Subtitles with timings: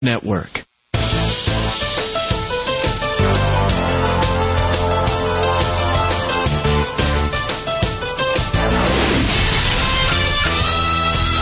[0.00, 0.46] Network.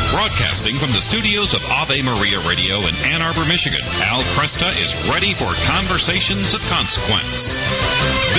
[0.09, 4.89] Broadcasting from the studios of Ave Maria Radio in Ann Arbor, Michigan, Al Kresta is
[5.13, 7.37] ready for conversations of consequence.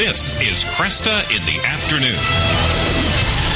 [0.02, 3.47] This is Kresta in the Afternoon.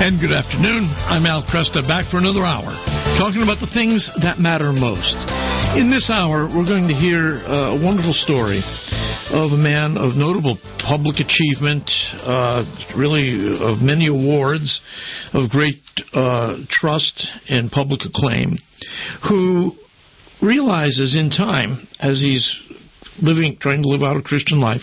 [0.00, 0.88] And good afternoon.
[1.12, 2.72] I'm Al Kresta, back for another hour,
[3.20, 5.12] talking about the things that matter most.
[5.76, 8.64] In this hour, we're going to hear uh, a wonderful story
[9.28, 10.56] of a man of notable
[10.88, 11.84] public achievement,
[12.24, 12.64] uh,
[12.96, 14.80] really of many awards,
[15.34, 18.56] of great uh, trust and public acclaim,
[19.28, 19.72] who
[20.40, 22.50] realizes in time, as he's
[23.20, 24.80] living, trying to live out a Christian life,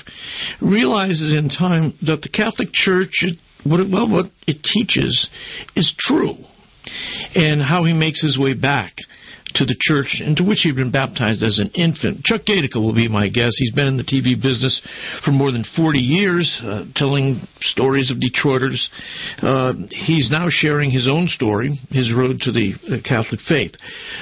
[0.61, 3.25] realizes in time that the Catholic Church,
[3.63, 5.27] what it, well, what it teaches
[5.75, 6.35] is true,
[7.35, 8.93] and how he makes his way back
[9.55, 12.23] to the church into which he'd been baptized as an infant.
[12.25, 13.55] Chuck Gaidica will be my guest.
[13.57, 14.79] He's been in the TV business
[15.23, 18.83] for more than 40 years, uh, telling stories of Detroiters.
[19.41, 23.71] Uh, he's now sharing his own story, his road to the uh, Catholic faith.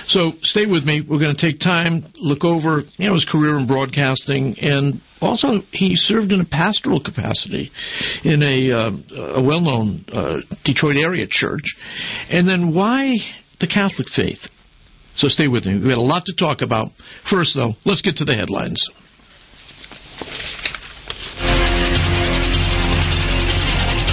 [0.07, 1.01] So stay with me.
[1.01, 5.61] We're going to take time, look over you know his career in broadcasting, and also
[5.71, 7.71] he served in a pastoral capacity
[8.23, 11.63] in a, uh, a well-known uh, Detroit area church,
[12.29, 13.15] and then why
[13.59, 14.39] the Catholic faith.
[15.17, 15.75] So stay with me.
[15.75, 16.89] We've got a lot to talk about.
[17.29, 18.81] First, though, let's get to the headlines.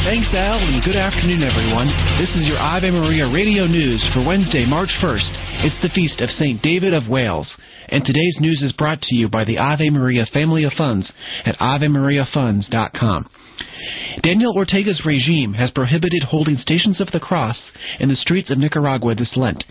[0.04, 1.86] Thanks, Al, and good afternoon, everyone.
[2.18, 5.64] This is your Ave Maria Radio News for Wednesday, March 1st.
[5.64, 6.60] It's the feast of St.
[6.60, 7.56] David of Wales,
[7.88, 11.10] and today's news is brought to you by the Ave Maria Family of Funds
[11.46, 13.30] at AveMariaFunds.com.
[14.22, 19.14] Daniel Ortega's regime has prohibited holding Stations of the Cross in the streets of Nicaragua
[19.14, 19.64] this Lent.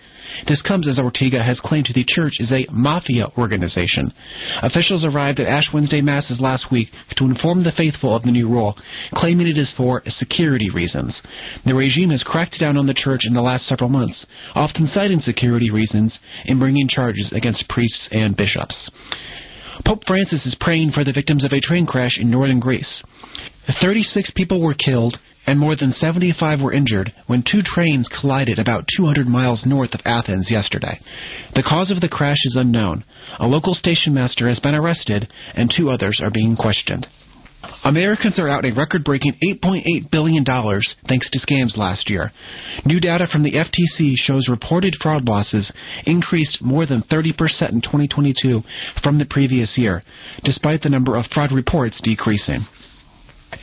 [0.48, 4.12] This comes as Ortega has claimed the church is a mafia organization.
[4.62, 8.48] Officials arrived at Ash Wednesday Masses last week to inform the faithful of the new
[8.48, 8.78] rule,
[9.14, 11.22] claiming it is for security reasons.
[11.66, 14.25] The regime has cracked down on the church in the last several months,
[14.56, 18.90] often citing security reasons in bringing charges against priests and bishops.
[19.86, 23.02] Pope Francis is praying for the victims of a train crash in northern Greece.
[23.81, 28.85] 36 people were killed and more than 75 were injured when two trains collided about
[28.96, 31.00] 200 miles north of Athens yesterday.
[31.56, 33.03] The cause of the crash is unknown.
[33.40, 37.07] A local station master has been arrested, and two others are being questioned.
[37.84, 40.44] Americans are out a record breaking $8.8 billion
[41.07, 42.31] thanks to scams last year.
[42.85, 45.72] New data from the FTC shows reported fraud losses
[46.06, 47.31] increased more than 30%
[47.72, 48.62] in 2022
[49.03, 50.02] from the previous year,
[50.44, 52.66] despite the number of fraud reports decreasing.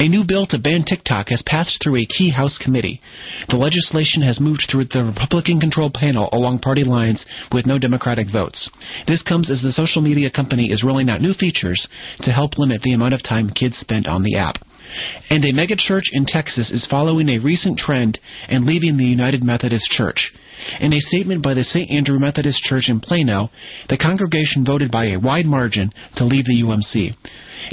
[0.00, 3.00] A new bill to ban TikTok has passed through a key House committee.
[3.48, 8.30] The legislation has moved through the Republican controlled panel along party lines with no Democratic
[8.30, 8.70] votes.
[9.08, 11.84] This comes as the social media company is rolling out new features
[12.20, 14.62] to help limit the amount of time kids spend on the app.
[15.30, 19.90] And a megachurch in Texas is following a recent trend and leaving the United Methodist
[19.90, 20.32] Church.
[20.80, 21.90] In a statement by the St.
[21.90, 23.50] Andrew Methodist Church in Plano,
[23.88, 27.14] the congregation voted by a wide margin to leave the UMC.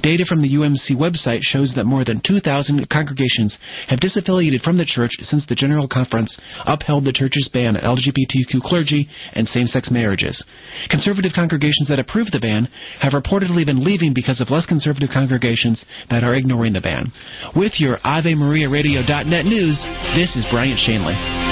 [0.01, 3.57] Data from the UMC website shows that more than 2,000 congregations
[3.87, 6.35] have disaffiliated from the church since the General Conference
[6.65, 10.43] upheld the church's ban on LGBTQ clergy and same sex marriages.
[10.89, 12.67] Conservative congregations that approved the ban
[12.99, 17.11] have reportedly been leaving because of less conservative congregations that are ignoring the ban.
[17.55, 19.77] With your AveMariaRadio.net news,
[20.15, 21.44] this is Bryant Shanley.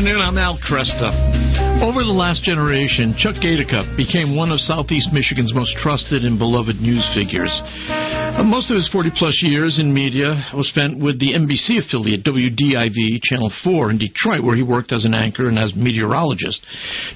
[0.00, 0.22] Afternoon.
[0.22, 1.84] I'm Al Kresta.
[1.84, 6.80] Over the last generation, Chuck Gaidica became one of Southeast Michigan's most trusted and beloved
[6.80, 7.52] news figures.
[8.40, 12.24] Uh, most of his 40 plus years in media was spent with the NBC affiliate
[12.24, 16.64] WDIV Channel 4 in Detroit, where he worked as an anchor and as meteorologist.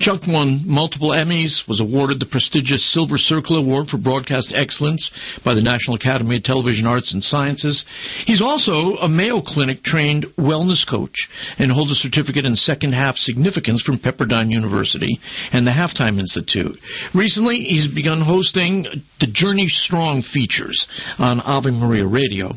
[0.01, 5.11] Chuck won multiple Emmys, was awarded the prestigious Silver Circle Award for Broadcast Excellence
[5.43, 7.83] by the National Academy of Television Arts and Sciences.
[8.27, 11.17] He's also a Mayo Clinic trained wellness coach
[11.59, 15.19] and holds a certificate in second half significance from Pepperdine University
[15.53, 16.79] and the Halftime Institute.
[17.15, 18.85] Recently, he's begun hosting
[19.21, 20.87] the Journey Strong features
[21.19, 22.53] on Ave Maria Radio.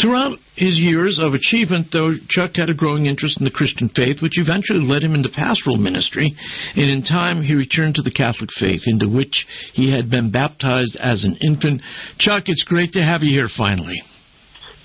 [0.00, 4.22] Throughout his years of achievement, though, Chuck had a growing interest in the Christian faith,
[4.22, 6.32] which eventually led him into pastoral ministry,
[6.76, 10.96] and in time he returned to the Catholic faith, into which he had been baptized
[10.96, 11.82] as an infant.
[12.18, 14.00] Chuck, it's great to have you here finally.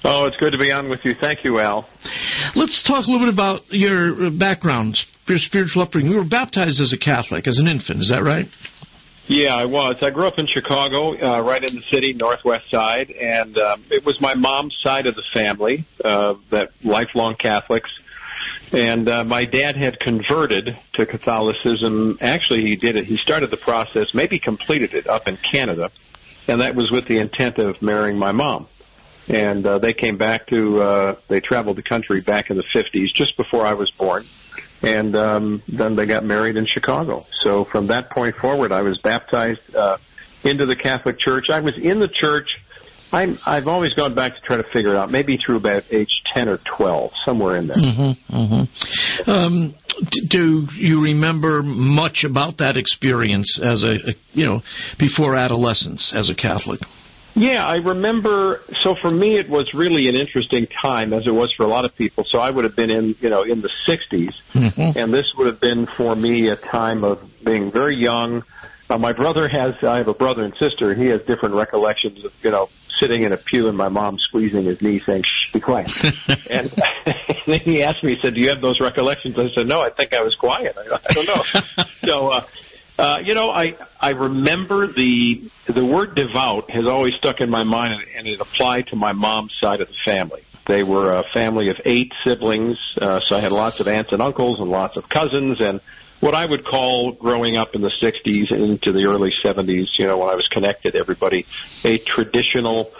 [0.03, 1.13] Oh, it's good to be on with you.
[1.19, 1.87] Thank you, Al.
[2.55, 4.97] Let's talk a little bit about your uh, background,
[5.27, 6.11] your spiritual upbringing.
[6.11, 8.45] You were baptized as a Catholic, as an infant, is that right?
[9.27, 9.95] Yeah, I was.
[10.03, 14.05] I grew up in Chicago, uh, right in the city, northwest side, and um, it
[14.05, 17.89] was my mom's side of the family, uh, that lifelong Catholics.
[18.71, 22.19] And uh, my dad had converted to Catholicism.
[22.21, 23.05] Actually, he did it.
[23.05, 25.89] He started the process, maybe completed it up in Canada,
[26.47, 28.67] and that was with the intent of marrying my mom.
[29.27, 33.07] And uh, they came back to, uh, they traveled the country back in the 50s,
[33.15, 34.27] just before I was born
[34.81, 37.25] and um, then they got married in Chicago.
[37.43, 39.97] So from that point forward, I was baptized uh,
[40.43, 41.45] into the Catholic Church.
[41.51, 42.47] I was in the church.
[43.11, 46.09] I'm, I've always gone back to try to figure it out, maybe through about age
[46.33, 47.77] 10 or 12, somewhere in there.
[47.77, 49.31] Mm-hmm, mm-hmm.
[49.31, 49.75] Um,
[50.29, 54.61] do you remember much about that experience as a, a, you know,
[54.99, 56.81] before adolescence as a Catholic?
[57.35, 58.61] Yeah, I remember.
[58.83, 61.83] So for me, it was really an interesting time, as it was for a lot
[61.83, 62.23] of people.
[62.29, 64.97] So I would have been in, you know, in the 60s, mm-hmm.
[64.97, 68.43] and this would have been for me a time of being very young.
[68.89, 70.95] Uh, my brother has, I have a brother and sister.
[70.95, 72.69] He has different recollections of, you know,
[73.01, 75.89] sitting in a pew and my mom squeezing his knee, saying, "Shh, be quiet."
[76.49, 76.71] and,
[77.05, 79.81] and then he asked me, he said, "Do you have those recollections?" I said, "No,
[79.81, 80.77] I think I was quiet.
[80.77, 82.27] I, I don't know." so.
[82.29, 82.45] uh
[82.97, 87.63] uh, you know, I I remember the the word devout has always stuck in my
[87.63, 90.41] mind, and it applied to my mom's side of the family.
[90.67, 94.21] They were a family of eight siblings, uh, so I had lots of aunts and
[94.21, 95.81] uncles and lots of cousins, and
[96.21, 100.17] what I would call growing up in the 60s into the early 70s, you know,
[100.17, 101.45] when I was connected everybody,
[101.83, 102.91] a traditional,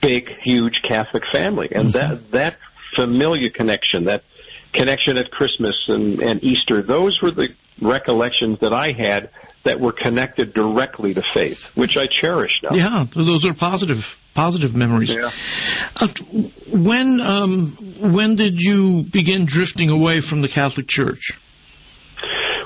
[0.00, 2.14] big, huge Catholic family, and mm-hmm.
[2.14, 2.56] that that
[2.96, 4.24] familiar connection, that
[4.72, 7.48] connection at Christmas and, and Easter, those were the
[7.80, 9.30] recollections that I had
[9.64, 12.74] that were connected directly to faith, which I cherish now.
[12.76, 13.98] Yeah, those are positive
[14.34, 15.10] positive memories.
[15.12, 15.30] Yeah.
[15.96, 16.06] Uh,
[16.72, 21.20] when um, when did you begin drifting away from the Catholic Church?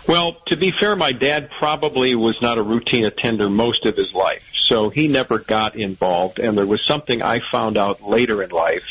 [0.08, 4.12] Well, to be fair, my dad probably was not a routine attender most of his
[4.14, 6.38] life, so he never got involved.
[6.38, 8.84] And there was something I found out later in life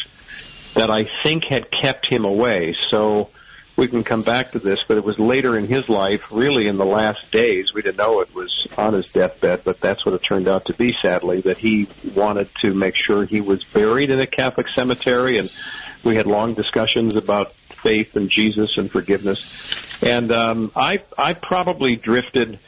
[0.76, 2.76] that I think had kept him away.
[2.92, 3.30] So
[3.78, 6.78] we can come back to this, but it was later in his life, really in
[6.78, 7.66] the last days.
[7.74, 10.74] We didn't know it was on his deathbed, but that's what it turned out to
[10.76, 15.40] be, sadly, that he wanted to make sure he was buried in a Catholic cemetery,
[15.40, 15.50] and
[16.06, 19.44] we had long discussions about faith and Jesus and forgiveness.
[20.02, 22.60] And um, I, I probably drifted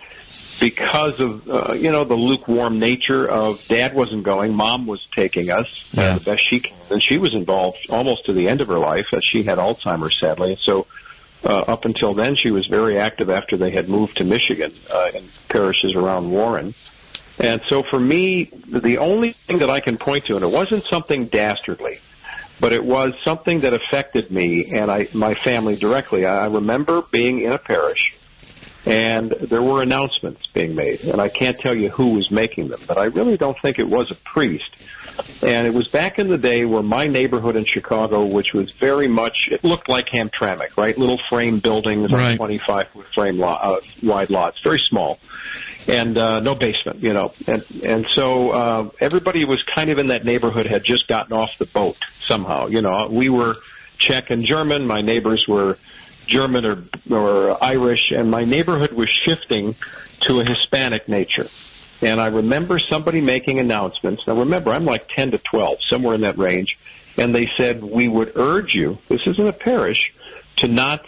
[0.59, 5.50] because of uh, you know the lukewarm nature of dad wasn't going mom was taking
[5.50, 5.65] us
[5.98, 6.07] uh, yeah.
[6.07, 8.80] uh, the best she can and she was involved almost to the end of her
[8.80, 10.86] life as she had alzheimer's sadly so
[11.44, 15.09] uh, up until then she was very active after they had moved to michigan uh,
[15.13, 16.74] in parishes around warren
[17.39, 18.50] and so for me
[18.83, 22.00] the only thing that i can point to and it wasn't something dastardly
[22.59, 26.25] but it was something that affected me and I, my family directly.
[26.25, 28.00] I remember being in a parish
[28.88, 32.81] and there were announcements being made, and I can't tell you who was making them,
[32.88, 34.63] but I really don't think it was a priest.
[35.42, 39.07] And it was back in the day where my neighborhood in Chicago, which was very
[39.07, 40.98] much, it looked like Hamtramck, right?
[40.98, 42.31] Little frame buildings right.
[42.31, 45.18] on 25 foot frame lot, uh, wide lots, very small,
[45.88, 47.33] and uh, no basement, you know.
[47.48, 51.50] And and so uh, everybody was kind of in that neighborhood had just gotten off
[51.60, 51.98] the boat
[52.28, 52.68] somehow.
[52.68, 53.56] You know, we were
[54.00, 54.86] Czech and German.
[54.86, 55.78] My neighbors were
[56.27, 59.75] German or, or Irish, and my neighborhood was shifting
[60.27, 61.47] to a Hispanic nature.
[62.01, 64.21] And I remember somebody making announcements.
[64.27, 66.78] Now remember, I'm like 10 to 12, somewhere in that range.
[67.18, 69.97] And they said, we would urge you, this isn't a parish,
[70.57, 71.02] to not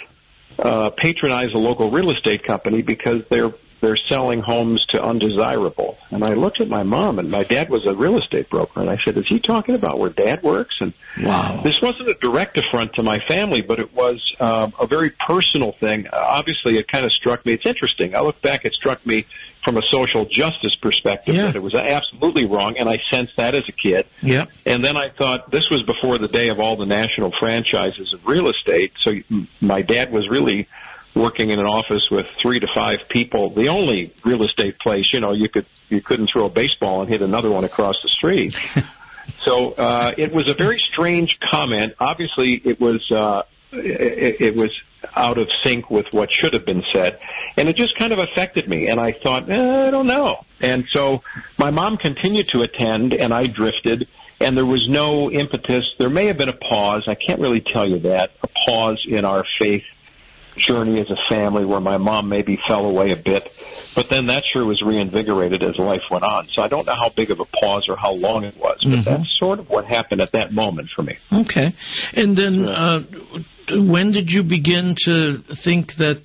[0.58, 5.98] uh, patronize a local real estate company because they're they're selling homes to undesirable.
[6.12, 8.90] And I looked at my mom, and my dad was a real estate broker, and
[8.90, 12.58] I said, "Is he talking about where Dad works?" And wow, this wasn't a direct
[12.58, 16.08] affront to my family, but it was uh, a very personal thing.
[16.08, 17.54] Uh, obviously, it kind of struck me.
[17.54, 18.16] It's interesting.
[18.16, 19.26] I look back; it struck me
[19.64, 21.48] from a social justice perspective yeah.
[21.48, 24.06] that it was absolutely wrong, and I sensed that as a kid.
[24.22, 24.46] Yeah.
[24.66, 28.26] And then I thought this was before the day of all the national franchises of
[28.26, 28.94] real estate.
[29.04, 29.12] So
[29.60, 30.68] my dad was really
[31.16, 35.20] working in an office with three to five people, the only real estate place, you
[35.20, 38.54] know, you could you couldn't throw a baseball and hit another one across the street.
[39.44, 41.94] so uh, it was a very strange comment.
[42.00, 44.72] Obviously, it was uh, it, it was
[45.16, 47.20] out of sync with what should have been said,
[47.58, 48.88] and it just kind of affected me.
[48.88, 50.46] And I thought, eh, I don't know.
[50.60, 51.20] And so
[51.58, 54.08] my mom continued to attend, and I drifted.
[54.42, 55.84] And there was no impetus.
[55.98, 57.04] There may have been a pause.
[57.08, 58.30] I can't really tell you that.
[58.42, 59.84] A pause in our faith
[60.58, 63.48] journey as a family where my mom maybe fell away a bit,
[63.96, 66.48] but then that sure was reinvigorated as life went on.
[66.54, 68.90] So I don't know how big of a pause or how long it was, but
[68.90, 69.10] mm-hmm.
[69.10, 71.18] that's sort of what happened at that moment for me.
[71.32, 71.74] Okay.
[72.14, 73.02] And then uh,
[73.88, 76.22] when did you begin to think that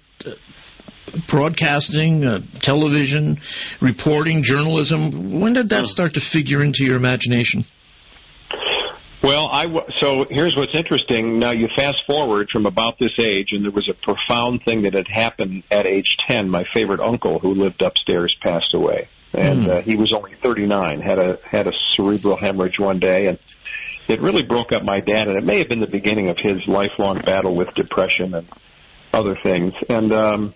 [1.29, 3.39] broadcasting, uh, television,
[3.81, 5.41] reporting, journalism.
[5.41, 5.87] When did that hmm.
[5.87, 7.65] start to figure into your imagination?
[9.25, 11.39] Well, I w- so here's what's interesting.
[11.39, 14.93] Now you fast forward from about this age, and there was a profound thing that
[14.93, 16.51] had happened at age 10.
[16.51, 19.79] My favorite uncle, who lived upstairs, passed away, and mm.
[19.79, 21.01] uh, he was only 39.
[21.01, 23.39] had a had a cerebral hemorrhage one day, and
[24.09, 25.27] it really broke up my dad.
[25.29, 28.47] And it may have been the beginning of his lifelong battle with depression and
[29.15, 29.73] other things.
[29.89, 30.55] And um,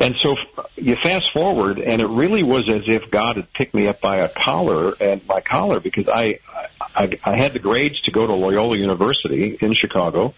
[0.00, 0.34] and so
[0.76, 4.20] you fast forward, and it really was as if God had picked me up by
[4.20, 6.38] a collar and my collar because I,
[6.94, 10.34] I I had the grades to go to Loyola University in Chicago.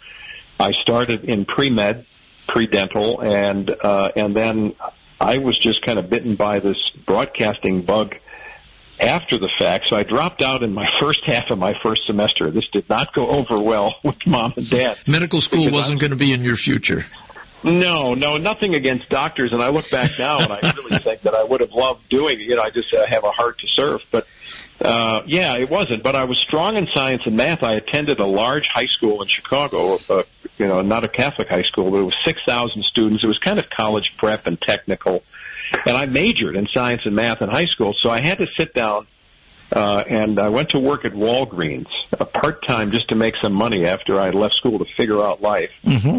[0.59, 2.07] I started in pre med,
[2.49, 4.75] pre dental, and uh, and then
[5.21, 8.15] I was just kind of bitten by this broadcasting bug
[9.01, 9.87] after the fact.
[9.89, 12.51] So I dropped out in my first half of my first semester.
[12.51, 14.97] This did not go over well with mom and dad.
[15.07, 17.05] Medical school wasn't going to be in your future.
[17.65, 19.53] No, no, nothing against doctors.
[19.53, 22.41] And I look back now, and I really think that I would have loved doing
[22.41, 22.43] it.
[22.43, 24.01] You know, I just uh, have a heart to serve.
[24.11, 24.25] But
[24.85, 26.03] uh, yeah, it wasn't.
[26.03, 27.63] But I was strong in science and math.
[27.63, 29.99] I attended a large high school in Chicago.
[30.09, 30.23] Uh,
[30.59, 33.23] you know, not a Catholic high school, but it was six thousand students.
[33.25, 35.23] It was kind of college prep and technical.
[35.87, 38.75] And I majored in science and math in high school, so I had to sit
[38.75, 39.07] down.
[39.75, 41.87] Uh, and I went to work at Walgreens,
[42.21, 45.41] uh, part time, just to make some money after I left school to figure out
[45.41, 45.71] life.
[45.83, 46.19] Mm-hmm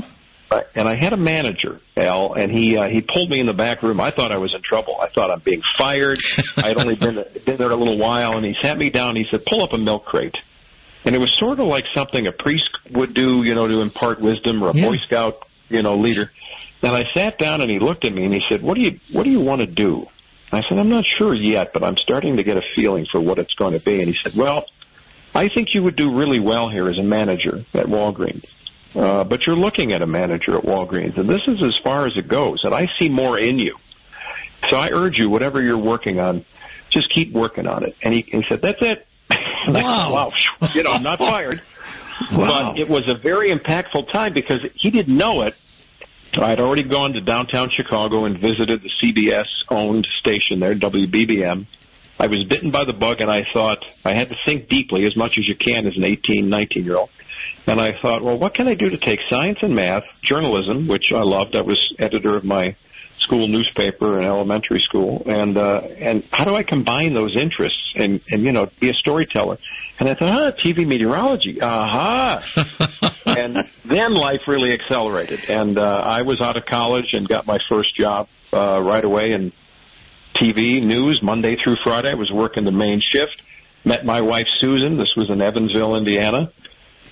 [0.75, 3.81] and I had a manager, Al, and he uh, he pulled me in the back
[3.83, 3.99] room.
[3.99, 4.97] I thought I was in trouble.
[5.01, 6.19] I thought I'm being fired.
[6.57, 9.09] I had only been been there a little while, and he sat me down.
[9.09, 10.35] and He said, "Pull up a milk crate."
[11.05, 14.21] And it was sort of like something a priest would do, you know, to impart
[14.21, 14.87] wisdom, or a yeah.
[14.87, 15.35] Boy Scout,
[15.69, 16.31] you know, leader.
[16.81, 18.99] And I sat down, and he looked at me, and he said, "What do you
[19.11, 20.05] What do you want to do?"
[20.51, 23.39] I said, "I'm not sure yet, but I'm starting to get a feeling for what
[23.39, 24.65] it's going to be." And he said, "Well."
[25.35, 28.45] I think you would do really well here as a manager at Walgreens.
[28.95, 32.13] Uh, but you're looking at a manager at Walgreens, and this is as far as
[32.15, 32.59] it goes.
[32.63, 33.75] And I see more in you.
[34.69, 36.45] So I urge you, whatever you're working on,
[36.91, 37.95] just keep working on it.
[38.03, 39.07] And he, he said, "That's it."
[39.65, 40.11] Wow.
[40.59, 40.69] wow.
[40.73, 41.61] You know, I'm not fired.
[42.33, 42.73] wow.
[42.73, 45.53] But it was a very impactful time because he didn't know it.
[46.33, 51.65] I'd already gone to downtown Chicago and visited the CBS owned station there, WBBM.
[52.19, 55.15] I was bitten by the bug and I thought I had to think deeply as
[55.15, 57.09] much as you can as an 18, 19 year old.
[57.67, 61.05] And I thought, well, what can I do to take science and math, journalism, which
[61.15, 61.55] I loved.
[61.55, 62.75] I was editor of my
[63.23, 68.21] school newspaper in elementary school, and uh, and how do I combine those interests and
[68.29, 69.57] and you know be a storyteller?
[69.99, 72.41] And I thought, ah, TV meteorology, aha!
[73.25, 73.57] and
[73.87, 77.95] then life really accelerated, and uh, I was out of college and got my first
[77.95, 79.51] job uh, right away in
[80.41, 82.09] TV news Monday through Friday.
[82.11, 83.41] I was working the main shift.
[83.85, 84.97] Met my wife Susan.
[84.97, 86.51] This was in Evansville, Indiana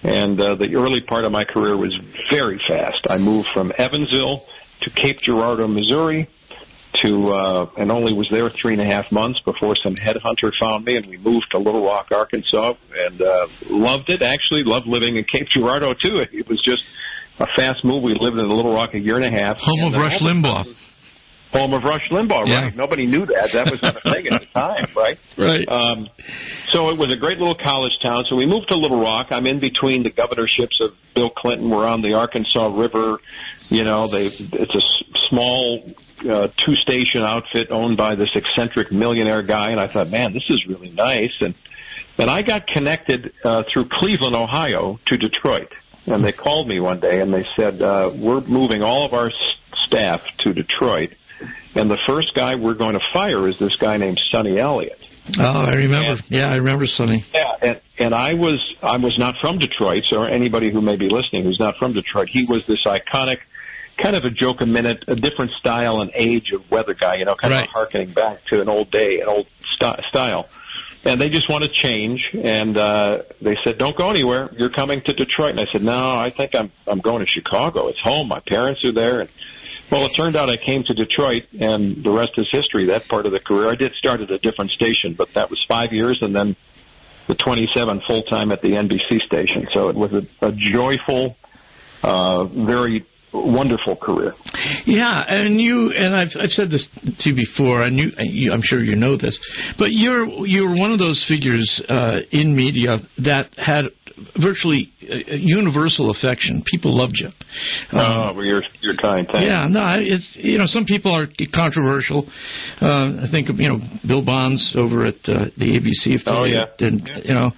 [0.03, 1.93] and uh, the early part of my career was
[2.29, 3.05] very fast.
[3.10, 4.43] I moved from Evansville
[4.81, 6.27] to Cape Girardeau, Missouri,
[7.03, 10.86] to uh, and only was there three and a half months before some headhunter found
[10.86, 14.22] me, and we moved to Little Rock, Arkansas, and uh, loved it.
[14.22, 16.24] Actually, loved living in Cape Girardeau too.
[16.31, 16.84] It was just
[17.39, 18.03] a fast move.
[18.03, 19.58] We lived in Little Rock a year and a half.
[19.58, 20.65] Home of Rush Limbaugh
[21.51, 22.62] home of Rush Limbaugh, yeah.
[22.62, 22.75] right?
[22.75, 23.50] Nobody knew that.
[23.53, 25.17] That was not a thing at the time, right?
[25.38, 25.67] Right.
[25.67, 26.08] Um,
[26.72, 28.24] so it was a great little college town.
[28.29, 29.27] So we moved to Little Rock.
[29.31, 31.70] I'm in between the governorships of Bill Clinton.
[31.70, 33.20] We're on the Arkansas River.
[33.70, 34.81] You know, they it's a
[35.29, 35.84] small
[36.22, 40.65] uh, two-station outfit owned by this eccentric millionaire guy, and I thought, man, this is
[40.67, 41.34] really nice.
[41.41, 41.55] And
[42.17, 45.70] and I got connected uh, through Cleveland, Ohio, to Detroit.
[46.08, 49.31] And they called me one day and they said, uh, we're moving all of our
[49.86, 51.12] staff to Detroit
[51.75, 55.00] and the first guy we're going to fire is this guy named Sonny Elliott.
[55.39, 56.13] Oh, I remember.
[56.13, 57.25] And, yeah, I remember Sonny.
[57.33, 61.10] Yeah, and and I was I was not from Detroit, so anybody who may be
[61.10, 63.38] listening who's not from Detroit, he was this iconic,
[64.01, 67.25] kind of a joke a minute, a different style and age of weather guy, you
[67.25, 67.63] know, kind right.
[67.63, 70.48] of harkening back to an old day, an old st- style.
[71.03, 74.50] And they just want to change, and uh, they said, "Don't go anywhere.
[74.55, 77.88] You're coming to Detroit." And I said, "No, I think I'm I'm going to Chicago.
[77.88, 78.27] It's home.
[78.27, 79.29] My parents are there." And
[79.91, 82.86] well, it turned out I came to Detroit, and the rest is history.
[82.88, 85.63] That part of the career, I did start at a different station, but that was
[85.67, 86.55] five years, and then
[87.27, 89.67] the 27 full time at the NBC station.
[89.74, 91.36] So it was a, a joyful,
[92.03, 94.33] uh, very wonderful career.
[94.86, 96.88] Yeah, and you and I've I've said this
[97.19, 99.38] to you before, and you, you I'm sure you know this,
[99.77, 103.86] but you're you're one of those figures uh, in media that had
[104.41, 106.63] virtually universal affection.
[106.65, 107.27] People loved you.
[107.97, 109.27] Um, oh, you're you're kind.
[109.31, 109.45] Thanks.
[109.45, 112.27] Yeah, no, it's you know some people are controversial.
[112.81, 116.75] Uh, I think of you know Bill Bonds over at uh, the ABC affiliate, oh,
[116.79, 116.87] yeah.
[116.87, 117.51] and you know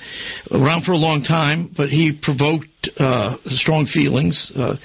[0.51, 2.67] around for a long time, but he provoked
[3.00, 4.51] uh, strong feelings.
[4.55, 4.75] Uh,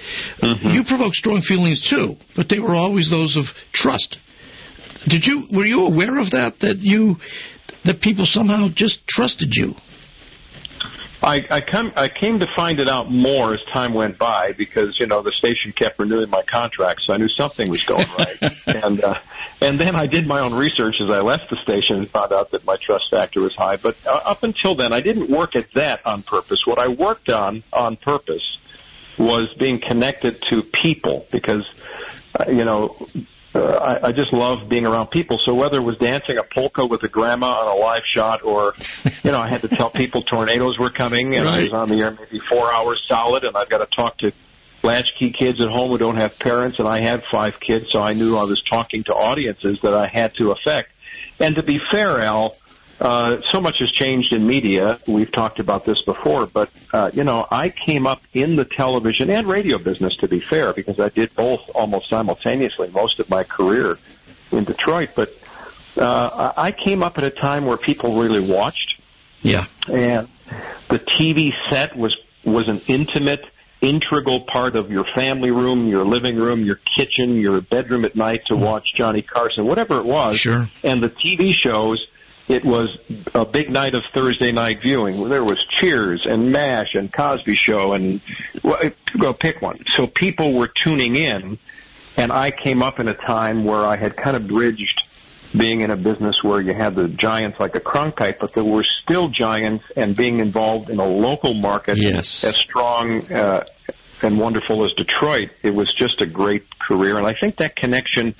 [0.42, 0.68] mm-hmm.
[0.68, 3.44] You provoked strong feelings too, but they were always those of
[3.75, 4.16] trust.
[5.08, 6.54] Did you were you aware of that?
[6.61, 7.16] That you
[7.85, 9.75] that people somehow just trusted you.
[11.22, 14.96] I, I come I came to find it out more as time went by because
[15.00, 18.38] you know the station kept renewing my contract, so I knew something was going right.
[18.66, 19.14] and uh,
[19.60, 22.52] and then I did my own research as I left the station and found out
[22.52, 23.76] that my trust factor was high.
[23.76, 26.58] But uh, up until then, I didn't work at that on purpose.
[26.66, 28.58] What I worked on on purpose
[29.18, 31.68] was being connected to people because
[32.38, 32.94] uh, you know
[33.55, 35.38] uh, I, I just love being around people.
[35.47, 38.75] So whether it was dancing a polka with a grandma on a live shot, or
[39.23, 41.61] you know, I had to tell people tornadoes were coming, and right.
[41.61, 44.33] I was on the air maybe four hours solid, and I've got to talk to
[44.83, 48.12] latchkey kids at home who don't have parents, and I had five kids, so I
[48.12, 50.90] knew I was talking to audiences that I had to affect.
[51.40, 52.55] And to be fair, Al,
[53.00, 54.99] uh, so much has changed in media.
[55.07, 59.31] We've talked about this before, but uh, you know, I came up in the television
[59.31, 60.17] and radio business.
[60.21, 63.97] To be fair, because I did both almost simultaneously most of my career
[64.50, 65.11] in Detroit.
[65.14, 65.28] But
[65.97, 68.95] uh, I came up at a time where people really watched.
[69.43, 70.28] Yeah, and
[70.90, 73.43] the TV set was was an intimate
[73.81, 78.40] integral part of your family room, your living room, your kitchen, your bedroom at night
[78.49, 80.37] to watch Johnny Carson, whatever it was.
[80.38, 80.67] Sure.
[80.83, 82.05] And the TV shows
[82.49, 82.88] it was
[83.35, 85.28] a big night of Thursday night viewing.
[85.28, 88.21] There was Cheers and MASH and Cosby Show and
[88.64, 88.78] well,
[89.21, 89.78] go pick one.
[89.97, 91.59] So people were tuning in,
[92.17, 95.02] and I came up in a time where I had kind of bridged
[95.59, 98.85] being in a business where you had the giants like a Cronkite, but there were
[99.02, 102.45] still giants, and being involved in a local market yes.
[102.47, 103.64] as strong uh,
[104.22, 107.18] and wonderful as Detroit, it was just a great career.
[107.18, 108.34] And I think that connection,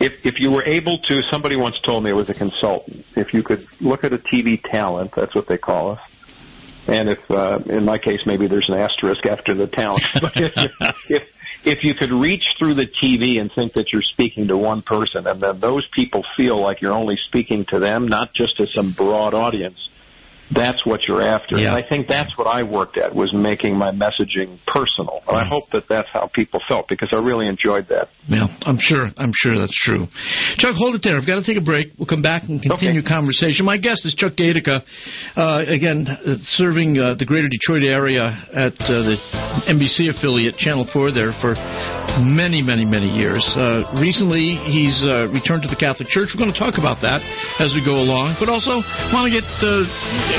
[0.00, 3.04] if if you were able to, somebody once told me it was a consultant.
[3.16, 6.00] If you could look at a TV talent, that's what they call us.
[6.86, 10.04] And if, uh, in my case, maybe there's an asterisk after the talent.
[10.20, 10.52] But if,
[11.08, 11.22] if
[11.64, 15.26] if you could reach through the TV and think that you're speaking to one person,
[15.26, 18.92] and then those people feel like you're only speaking to them, not just to some
[18.92, 19.76] broad audience,
[20.52, 21.56] that's what you're after.
[21.56, 21.68] Yeah.
[21.68, 25.22] And I think that's what I worked at was making my messaging personal.
[25.26, 28.08] And I hope that that's how people felt because I really enjoyed that.
[28.28, 29.10] Yeah, I'm sure.
[29.16, 30.06] I'm sure that's true.
[30.58, 31.16] Chuck, hold it there.
[31.16, 31.92] I've got to take a break.
[31.98, 33.08] We'll come back and continue okay.
[33.08, 33.64] conversation.
[33.64, 34.82] My guest is Chuck Gaidica,
[35.36, 39.16] uh, again uh, serving uh, the Greater Detroit area at uh, the
[39.68, 41.54] NBC affiliate Channel Four there for
[42.20, 43.42] many, many, many years.
[43.56, 46.30] Uh, recently, he's uh, returned to the Catholic Church.
[46.34, 47.24] We're going to talk about that
[47.58, 49.46] as we go along, but also want to get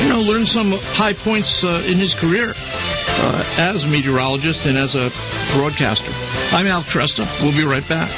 [0.02, 4.78] you know learn some high points uh, in his career uh, as a meteorologist and
[4.78, 5.10] as a
[5.56, 6.12] broadcaster.
[6.52, 7.24] I'm Al Kresta.
[7.42, 8.12] We'll be right back.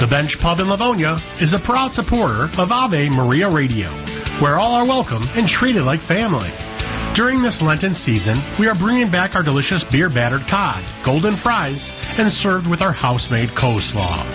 [0.00, 3.88] The Bench Pub in Livonia is a proud supporter of Ave Maria Radio,
[4.42, 6.52] where all are welcome and treated like family.
[7.14, 11.78] During this Lenten season, we are bringing back our delicious beer battered cod, golden fries,
[12.18, 14.26] and served with our house-made coleslaw.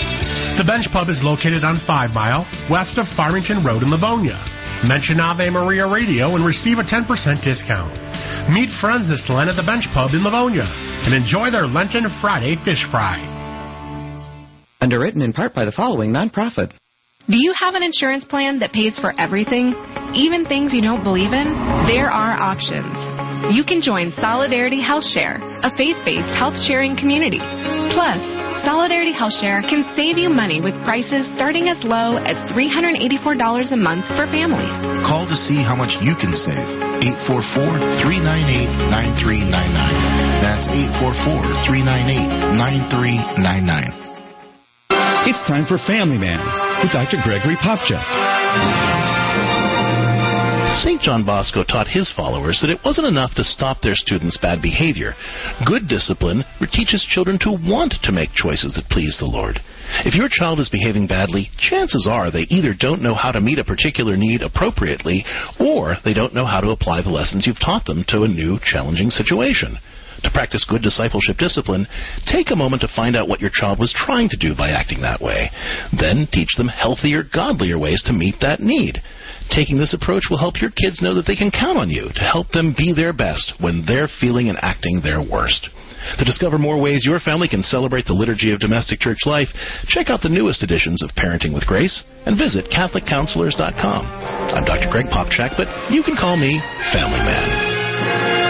[0.55, 4.39] The Bench Pub is located on 5 Mile, west of Farmington Road in Livonia.
[4.87, 7.03] Mention Ave Maria Radio and receive a 10%
[7.43, 7.91] discount.
[8.47, 12.55] Meet friends this Lent at the Bench Pub in Livonia and enjoy their Lenten Friday
[12.63, 13.19] fish fry.
[14.79, 16.71] Underwritten in part by the following nonprofit.
[17.27, 19.75] Do you have an insurance plan that pays for everything,
[20.15, 21.47] even things you don't believe in?
[21.85, 22.93] There are options.
[23.55, 27.39] You can join Solidarity Health Share, a faith based health sharing community.
[27.93, 28.19] Plus,
[28.65, 33.79] Solidarity Health Share can save you money with prices starting as low as $384 a
[33.79, 34.69] month for families.
[35.07, 36.67] Call to see how much you can save.
[37.31, 40.43] 844 398 9399.
[40.43, 40.67] That's
[40.99, 43.99] 844 398 9399.
[45.31, 46.39] It's time for Family Man
[46.83, 47.21] with Dr.
[47.23, 49.08] Gregory Popcak.
[50.79, 51.01] St.
[51.01, 55.13] John Bosco taught his followers that it wasn't enough to stop their students' bad behavior.
[55.65, 59.59] Good discipline teaches children to want to make choices that please the Lord.
[60.05, 63.59] If your child is behaving badly, chances are they either don't know how to meet
[63.59, 65.25] a particular need appropriately
[65.59, 68.57] or they don't know how to apply the lessons you've taught them to a new,
[68.63, 69.77] challenging situation.
[70.23, 71.87] To practice good discipleship discipline,
[72.31, 75.01] take a moment to find out what your child was trying to do by acting
[75.01, 75.49] that way.
[75.97, 79.01] Then teach them healthier, godlier ways to meet that need.
[79.55, 82.21] Taking this approach will help your kids know that they can count on you to
[82.21, 85.69] help them be their best when they're feeling and acting their worst.
[86.17, 89.49] To discover more ways your family can celebrate the liturgy of domestic church life,
[89.87, 94.05] check out the newest editions of Parenting with Grace and visit CatholicCounselors.com.
[94.55, 94.89] I'm Dr.
[94.91, 96.59] Greg Popcak, but you can call me
[96.93, 98.48] Family Man.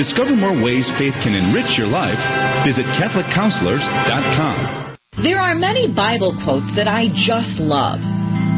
[0.00, 2.16] Discover more ways faith can enrich your life,
[2.64, 4.96] visit CatholicCounselors.com.
[5.20, 8.00] There are many Bible quotes that I just love.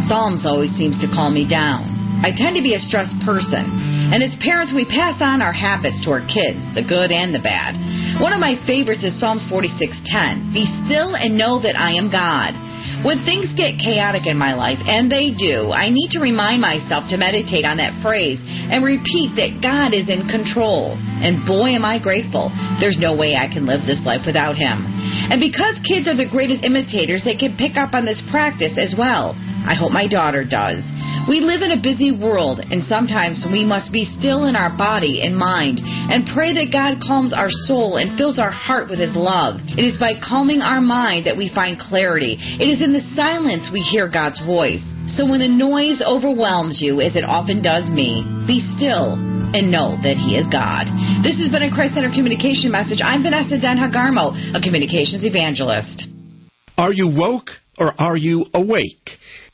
[0.07, 2.23] Psalms always seems to calm me down.
[2.23, 3.67] I tend to be a stressed person,
[4.15, 7.43] and as parents, we pass on our habits to our kids, the good and the
[7.43, 7.75] bad.
[8.23, 10.55] One of my favorites is Psalms 46:10.
[10.55, 12.55] Be still and know that I am God.
[13.03, 17.11] When things get chaotic in my life, and they do, I need to remind myself
[17.11, 20.95] to meditate on that phrase and repeat that God is in control.
[20.95, 22.55] And boy, am I grateful.
[22.79, 24.87] There's no way I can live this life without Him.
[24.87, 28.95] And because kids are the greatest imitators, they can pick up on this practice as
[28.95, 29.35] well.
[29.67, 30.87] I hope my daughter does.
[31.29, 35.23] We live in a busy world, and sometimes we must be still in our body
[35.23, 39.15] and mind and pray that God calms our soul and fills our heart with His
[39.15, 39.61] love.
[39.79, 42.37] It is by calming our mind that we find clarity.
[42.41, 44.83] It is in the silence we hear God's voice.
[45.15, 49.15] So when the noise overwhelms you, as it often does me, be still
[49.55, 50.91] and know that He is God.
[51.23, 52.99] This has been a Christ Center Communication message.
[52.99, 56.09] I'm Vanessa Denha Garmo, a communications evangelist.
[56.77, 59.07] Are you woke or are you awake?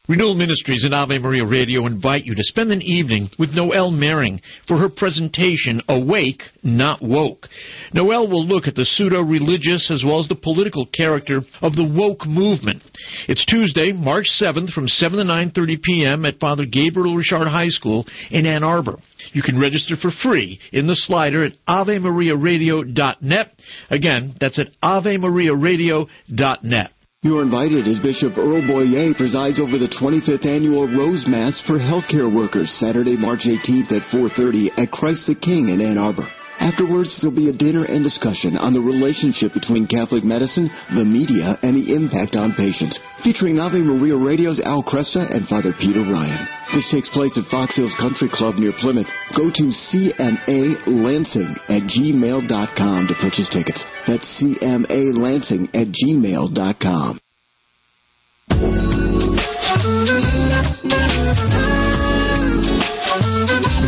[0.08, 4.40] Renewal Ministries and Ave Maria Radio invite you to spend an evening with Noelle Mering
[4.66, 7.46] for her presentation, Awake, Not Woke.
[7.92, 12.26] Noelle will look at the pseudo-religious as well as the political character of the woke
[12.26, 12.82] movement.
[13.28, 16.24] It's Tuesday, March 7th from 7 to 9.30 p.m.
[16.24, 18.96] at Father Gabriel Richard High School in Ann Arbor.
[19.34, 23.52] You can register for free in the slider at AveMariaRadio.net.
[23.90, 26.92] Again, that's at AveMariaRadio.net.
[27.22, 32.32] You're invited as Bishop Earl Boyea presides over the 25th annual Rose Mass for healthcare
[32.32, 36.30] workers Saturday, March 18th at 4:30 at Christ the King in Ann Arbor.
[36.60, 41.56] Afterwards, there'll be a dinner and discussion on the relationship between Catholic medicine, the media,
[41.62, 46.48] and the impact on patients, featuring Ave Maria Radio's Al Kresta and Father Peter Ryan.
[46.74, 49.06] This takes place at Fox Hills Country Club near Plymouth.
[49.36, 53.82] Go to cmalansing at gmail.com to purchase tickets.
[54.06, 57.20] That's cmalansing at gmail.com.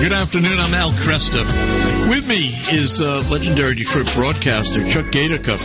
[0.01, 0.59] Good afternoon.
[0.59, 2.09] I'm Al Kresta.
[2.09, 5.61] With me is uh, legendary Detroit broadcaster Chuck Gaidica.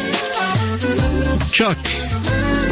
[1.53, 1.79] Chuck,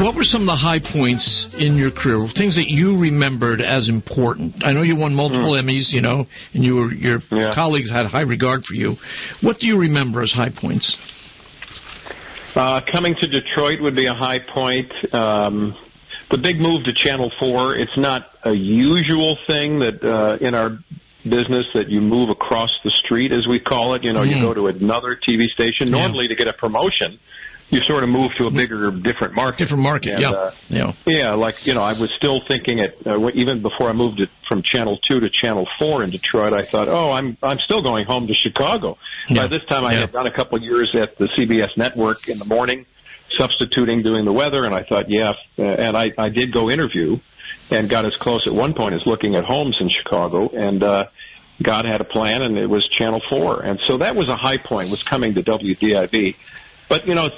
[0.04, 1.23] what were some of the high points
[1.58, 2.28] in your career?
[2.36, 4.62] Things that you remembered as important.
[4.65, 5.63] I know you won multiple mm.
[5.63, 7.56] Emmys, you know, and you were, your yeah.
[7.56, 8.97] colleagues had high regard for you.
[9.41, 10.97] What do you remember as high points?
[12.56, 14.91] Uh, coming to Detroit would be a high point.
[15.13, 15.78] Um,
[16.30, 17.76] the big move to Channel Four.
[17.76, 20.78] It's not a usual thing that uh, in our
[21.23, 24.03] business that you move across the street, as we call it.
[24.03, 24.36] You know, mm.
[24.36, 26.36] you go to another TV station normally yeah.
[26.36, 27.19] to get a promotion.
[27.69, 29.63] You sort of move to a bigger, different market.
[29.63, 30.31] Different market, and, yeah.
[30.31, 30.93] Uh, yeah.
[31.07, 34.29] Yeah, like you know, I was still thinking it uh, even before I moved it
[34.47, 36.53] from Channel Two to Channel Four in Detroit.
[36.53, 38.97] I thought, oh, I'm I'm still going home to Chicago.
[39.27, 39.43] Yeah.
[39.43, 40.01] By this time, I yeah.
[40.01, 42.86] had done a couple of years at the CBS network in the morning,
[43.39, 47.17] substituting, doing the weather, and I thought, yeah, uh, and I I did go interview
[47.69, 50.49] and got as close at one point as looking at homes in Chicago.
[50.49, 51.06] And uh,
[51.62, 54.58] God had a plan, and it was Channel Four, and so that was a high
[54.58, 54.89] point.
[54.89, 56.36] Was coming to WDIV,
[56.89, 57.30] but you know,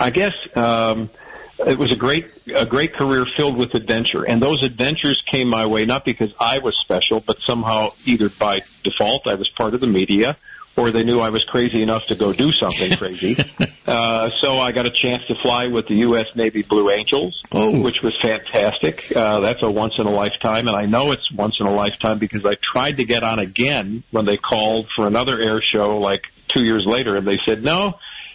[0.00, 0.32] I guess.
[0.54, 1.10] Um,
[1.58, 5.64] it was a great a great career filled with adventure and those adventures came my
[5.64, 9.80] way not because I was special but somehow either by default I was part of
[9.80, 10.36] the media
[10.76, 13.36] or they knew I was crazy enough to go do something crazy.
[13.86, 16.26] uh, so I got a chance to fly with the U.S.
[16.34, 17.82] Navy Blue Angels, oh.
[17.82, 19.00] which was fantastic.
[19.14, 22.18] Uh, that's a once in a lifetime, and I know it's once in a lifetime
[22.18, 26.22] because I tried to get on again when they called for another air show like
[26.52, 27.94] two years later, and they said, no,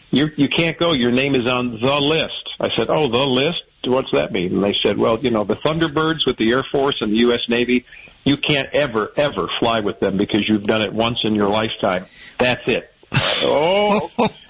[0.10, 0.93] you you can't go.
[0.93, 2.49] Your name is on the list.
[2.60, 3.62] I said, oh, the list.
[3.86, 4.54] What's that mean?
[4.54, 7.39] And they said, well, you know, the Thunderbirds with the Air Force and the U.S.
[7.49, 7.84] Navy,
[8.23, 12.05] you can't ever, ever fly with them because you've done it once in your lifetime.
[12.39, 12.89] That's it.
[13.12, 14.10] oh.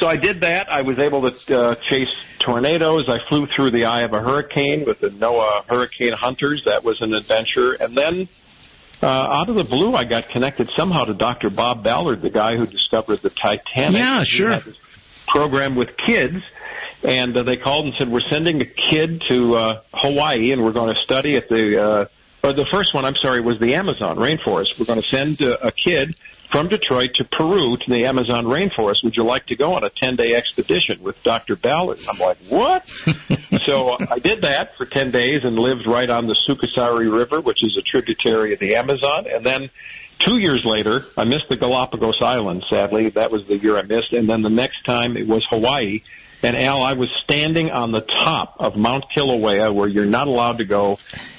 [0.00, 0.68] so I did that.
[0.70, 2.08] I was able to uh, chase
[2.44, 3.04] tornadoes.
[3.08, 6.62] I flew through the eye of a hurricane with the NOAA Hurricane Hunters.
[6.64, 7.74] That was an adventure.
[7.74, 8.28] And then
[9.02, 11.50] uh, out of the blue, I got connected somehow to Dr.
[11.50, 14.00] Bob Ballard, the guy who discovered the Titanic.
[14.00, 14.60] Yeah, sure.
[15.28, 16.36] program with kids
[17.02, 20.72] and uh, they called and said we're sending a kid to uh, Hawaii and we're
[20.72, 22.04] going to study at the uh,
[22.46, 24.78] or the first one I'm sorry was the Amazon rainforest.
[24.78, 26.14] We're going to send a, a kid
[26.52, 29.02] from Detroit to Peru to the Amazon rainforest.
[29.02, 31.56] Would you like to go on a 10-day expedition with Dr.
[31.56, 31.98] Ballard?
[32.08, 32.82] I'm like, what?
[33.66, 37.40] so uh, I did that for 10 days and lived right on the Sukasari River,
[37.40, 39.68] which is a tributary of the Amazon, and then
[40.24, 42.64] two years later, I missed the Galapagos Islands.
[42.70, 44.12] Sadly, that was the year I missed.
[44.12, 46.00] And then the next time it was Hawaii.
[46.46, 50.58] And Al, I was standing on the top of Mount Kilauea, where you're not allowed
[50.58, 50.96] to go,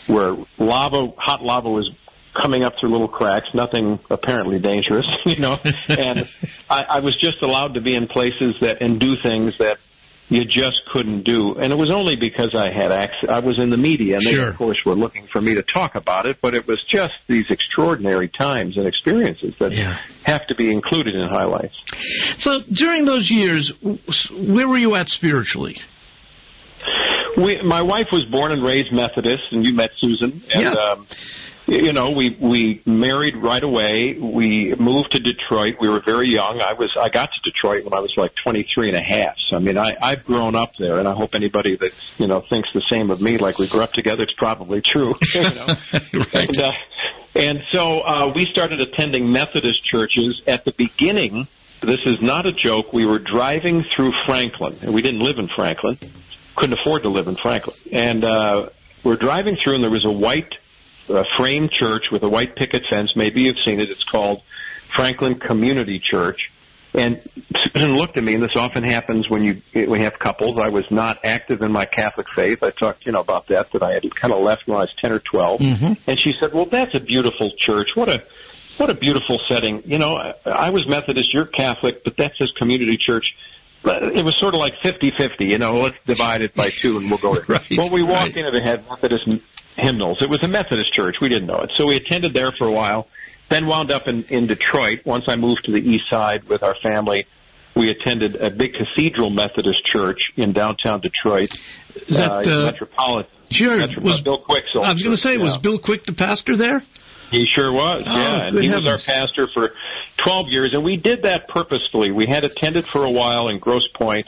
[0.07, 1.89] where lava, hot lava was
[2.35, 5.55] coming up through little cracks, nothing apparently dangerous, you know.
[5.87, 6.27] and
[6.69, 9.77] I, I was just allowed to be in places that and do things that
[10.29, 11.55] you just couldn't do.
[11.55, 13.29] And it was only because I had access.
[13.29, 14.49] I was in the media, and they, Sure.
[14.49, 16.37] of course, were looking for me to talk about it.
[16.41, 19.71] But it was just these extraordinary times and experiences that
[20.25, 21.75] have to be included in highlights.
[22.39, 25.77] So during those years, where were you at spiritually?
[27.37, 30.41] We, my wife was born and raised Methodist, and you met Susan.
[30.53, 30.71] And, Yeah.
[30.73, 31.07] um,
[31.67, 34.17] you know, we we married right away.
[34.17, 35.75] We moved to Detroit.
[35.82, 36.62] We were very young.
[36.62, 39.36] I was I got to Detroit when I was like twenty three and a half.
[39.49, 42.41] So I mean, I I've grown up there, and I hope anybody that you know
[42.49, 45.13] thinks the same of me, like we grew up together, it's probably true.
[45.34, 45.67] you know?
[46.34, 46.71] And, uh,
[47.36, 51.47] and so uh, we started attending Methodist churches at the beginning.
[51.82, 52.93] This is not a joke.
[52.93, 55.97] We were driving through Franklin, and we didn't live in Franklin.
[56.56, 57.75] Couldn't afford to live in Franklin.
[57.91, 58.69] And uh,
[59.03, 60.51] we're driving through, and there was a white
[61.09, 63.11] uh, frame church with a white picket fence.
[63.15, 63.89] Maybe you've seen it.
[63.89, 64.41] It's called
[64.95, 66.39] Franklin Community Church.
[66.93, 67.21] And
[67.73, 70.57] Susan looked at me, and this often happens when you we have couples.
[70.61, 72.59] I was not active in my Catholic faith.
[72.63, 74.93] I talked, you know, about that that I had kind of left when I was
[74.99, 75.93] ten or 12 Mm-hmm.
[76.07, 77.89] And she said, "Well, that's a beautiful church.
[77.95, 78.23] What a
[78.77, 79.81] what a beautiful setting.
[79.85, 81.33] You know, I, I was Methodist.
[81.33, 83.25] You're Catholic, but that says community church."
[83.83, 85.45] But it was sort of like fifty-fifty.
[85.45, 87.37] You know, let's divide it by two, and we'll go.
[87.47, 88.37] Right, well, we walked right.
[88.37, 89.27] in and it had Methodist
[89.77, 90.17] hymnals.
[90.21, 91.15] It was a Methodist church.
[91.21, 93.07] We didn't know it, so we attended there for a while.
[93.49, 94.99] Then wound up in, in Detroit.
[95.05, 97.25] Once I moved to the east side with our family,
[97.75, 101.49] we attended a big Cathedral Methodist church in downtown Detroit.
[101.95, 103.31] Is that, uh, uh, Metropolitan?
[103.51, 103.77] Sure.
[103.77, 105.57] Metropol- Was, Bill Quick's old I was going to say, was.
[105.63, 106.81] Bill Quick the pastor there?
[107.31, 108.47] He sure was, Oh, yeah.
[108.47, 109.71] And he was our pastor for
[110.23, 112.11] 12 years, and we did that purposefully.
[112.11, 114.27] We had attended for a while in Grosse Pointe,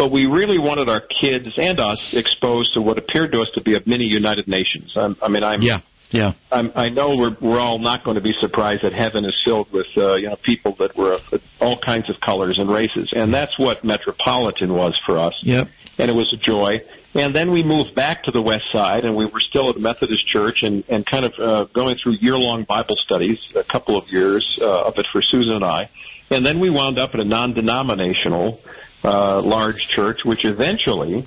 [0.00, 3.60] but we really wanted our kids and us exposed to what appeared to us to
[3.60, 4.90] be a mini United Nations.
[4.96, 5.80] I'm, I mean, I'm, Yeah.
[6.10, 6.32] Yeah.
[6.50, 9.68] I'm, I know we're we're all not going to be surprised that heaven is filled
[9.72, 13.32] with uh, you know people that were of all kinds of colors and races, and
[13.32, 15.68] that's what Metropolitan was for us Yep.
[15.98, 16.80] and it was a joy.
[17.14, 19.80] And then we moved back to the west side, and we were still at a
[19.80, 24.08] Methodist church, and and kind of uh, going through year-long Bible studies, a couple of
[24.08, 25.90] years uh, of it for Susan and I.
[26.30, 28.60] And then we wound up at a non-denominational
[29.04, 31.26] uh, large church, which eventually,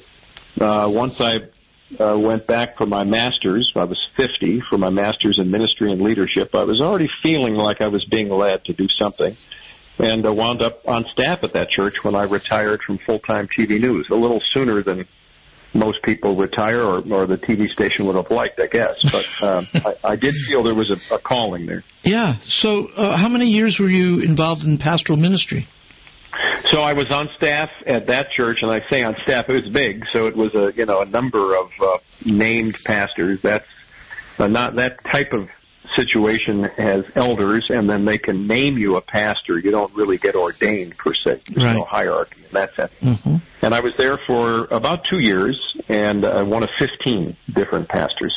[0.62, 1.40] uh, once I
[2.02, 6.02] uh, went back for my master's, I was 50 for my master's in ministry and
[6.02, 6.50] leadership.
[6.54, 9.36] I was already feeling like I was being led to do something
[10.00, 13.80] and uh, wound up on staff at that church when I retired from full-time TV
[13.80, 15.06] news, a little sooner than
[15.76, 18.96] most people retire or, or the TV station would have liked, I guess.
[19.12, 21.84] But um, I, I did feel there was a, a calling there.
[22.04, 22.36] Yeah.
[22.62, 25.68] So, uh, how many years were you involved in pastoral ministry?
[26.72, 29.72] So I was on staff at that church, and I say on staff, it was
[29.74, 33.40] big, so it was a you know a number of uh, named pastors.
[33.44, 33.66] That's
[34.40, 35.48] uh, not that type of
[35.96, 39.60] situation has elders, and then they can name you a pastor.
[39.60, 41.42] You don't really get ordained per se.
[41.50, 41.74] There's Right.
[41.76, 42.92] no hierarchy in that sense.
[43.02, 43.36] Mm-hmm.
[43.62, 48.34] And I was there for about two years, and uh, one of 15 different pastors.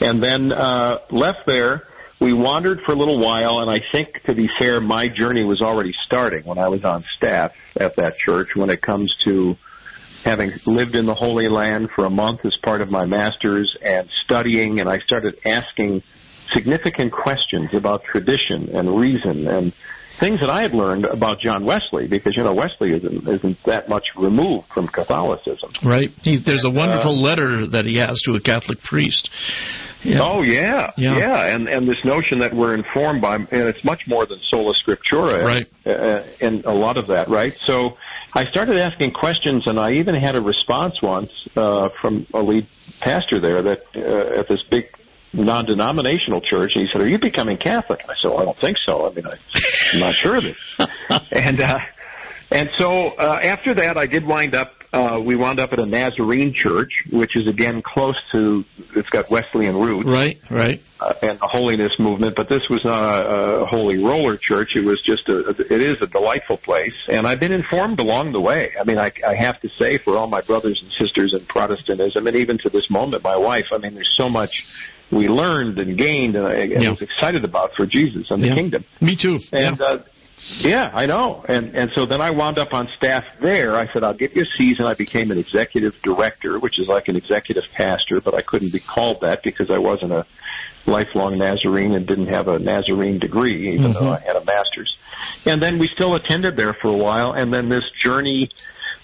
[0.00, 1.84] And then uh, left there.
[2.20, 5.60] We wandered for a little while, and I think, to be fair, my journey was
[5.60, 8.48] already starting when I was on staff at that church.
[8.54, 9.56] When it comes to
[10.24, 14.08] having lived in the Holy Land for a month as part of my master's and
[14.24, 16.02] studying, and I started asking
[16.54, 19.72] significant questions about tradition and reason and
[20.20, 23.88] things that I had learned about John Wesley, because you know Wesley isn't isn't that
[23.88, 25.70] much removed from Catholicism.
[25.84, 26.10] Right.
[26.22, 29.28] He, there's a wonderful Uh, letter that he has to a Catholic priest.
[30.02, 30.18] Yeah.
[30.22, 31.54] Oh yeah, Yeah.
[31.54, 35.42] and and this notion that we're informed by, and it's much more than sola scriptura,
[35.42, 35.66] Right.
[35.86, 37.54] Uh, and a lot of that, right?
[37.66, 37.96] So
[38.34, 42.66] I started asking questions, and I even had a response once uh, from a lead
[43.00, 44.84] pastor there that uh, at this big
[45.32, 48.58] non-denominational church, and he said, "Are you becoming Catholic?" And I said, well, "I don't
[48.60, 49.08] think so.
[49.10, 50.56] I mean, I'm not sure of it."
[51.32, 51.78] and uh,
[52.50, 54.72] and so uh, after that, I did wind up.
[54.92, 58.64] Uh, we wound up at a Nazarene church, which is again close to.
[58.94, 60.38] It's got Wesleyan roots, Right.
[60.48, 60.80] Right.
[61.00, 62.34] uh, and the holiness movement.
[62.36, 64.70] But this was not a, a holy roller church.
[64.76, 65.50] It was just a.
[65.70, 68.70] It is a delightful place, and I've been informed along the way.
[68.80, 72.26] I mean, I, I have to say, for all my brothers and sisters in Protestantism,
[72.26, 73.66] and even to this moment, my wife.
[73.72, 74.52] I mean, there's so much
[75.10, 76.90] we learned and gained, and I, I Yeah.
[76.90, 78.54] was excited about for Jesus and the Yeah.
[78.54, 78.84] kingdom.
[79.00, 79.38] Me too.
[79.52, 79.86] And yeah.
[79.86, 79.98] uh,
[80.58, 81.44] yeah, I know.
[81.48, 83.76] And and so then I wound up on staff there.
[83.76, 84.84] I said I'll give you a season.
[84.84, 88.80] I became an executive director, which is like an executive pastor, but I couldn't be
[88.80, 90.26] called that because I wasn't a
[90.86, 94.04] lifelong Nazarene and didn't have a Nazarene degree, even mm-hmm.
[94.04, 94.94] though I had a master's.
[95.44, 98.50] And then we still attended there for a while, and then this journey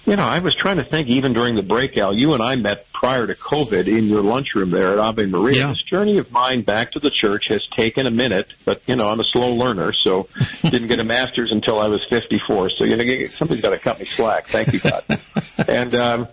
[0.04, 2.56] you know, I was trying to think even during the break, Al, you and I
[2.56, 5.60] met prior to COVID in your lunchroom there at Ave Maria.
[5.60, 5.68] Yeah.
[5.68, 9.08] This journey of mine back to the church has taken a minute, but, you know,
[9.08, 10.28] I'm a slow learner, so
[10.62, 12.70] didn't get a master's until I was 54.
[12.78, 13.04] So, you know,
[13.38, 14.44] somebody's got to cut me slack.
[14.50, 15.04] Thank you, God.
[15.68, 16.28] and, um,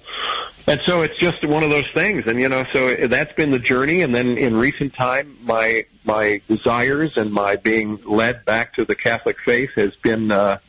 [0.69, 3.60] and so it's just one of those things and you know so that's been the
[3.60, 8.86] journey and then in recent time my my desires and my being led back to
[8.86, 10.60] the catholic faith has been uh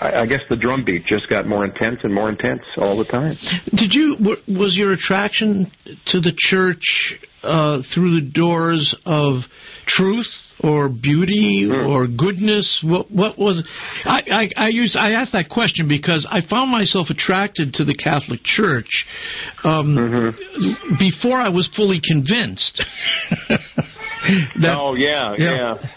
[0.00, 3.36] I guess the drum beat just got more intense and more intense all the time.
[3.76, 4.16] Did you
[4.48, 5.70] was your attraction
[6.06, 6.82] to the church
[7.42, 9.42] uh, through the doors of
[9.86, 10.26] truth
[10.62, 11.88] or beauty mm.
[11.88, 12.80] or goodness?
[12.82, 13.62] What what was
[14.04, 17.94] I, I I used I asked that question because I found myself attracted to the
[17.94, 18.88] Catholic Church
[19.64, 20.94] um, mm-hmm.
[20.98, 22.82] before I was fully convinced.
[24.60, 25.76] that, oh yeah, yeah.
[25.82, 25.90] yeah.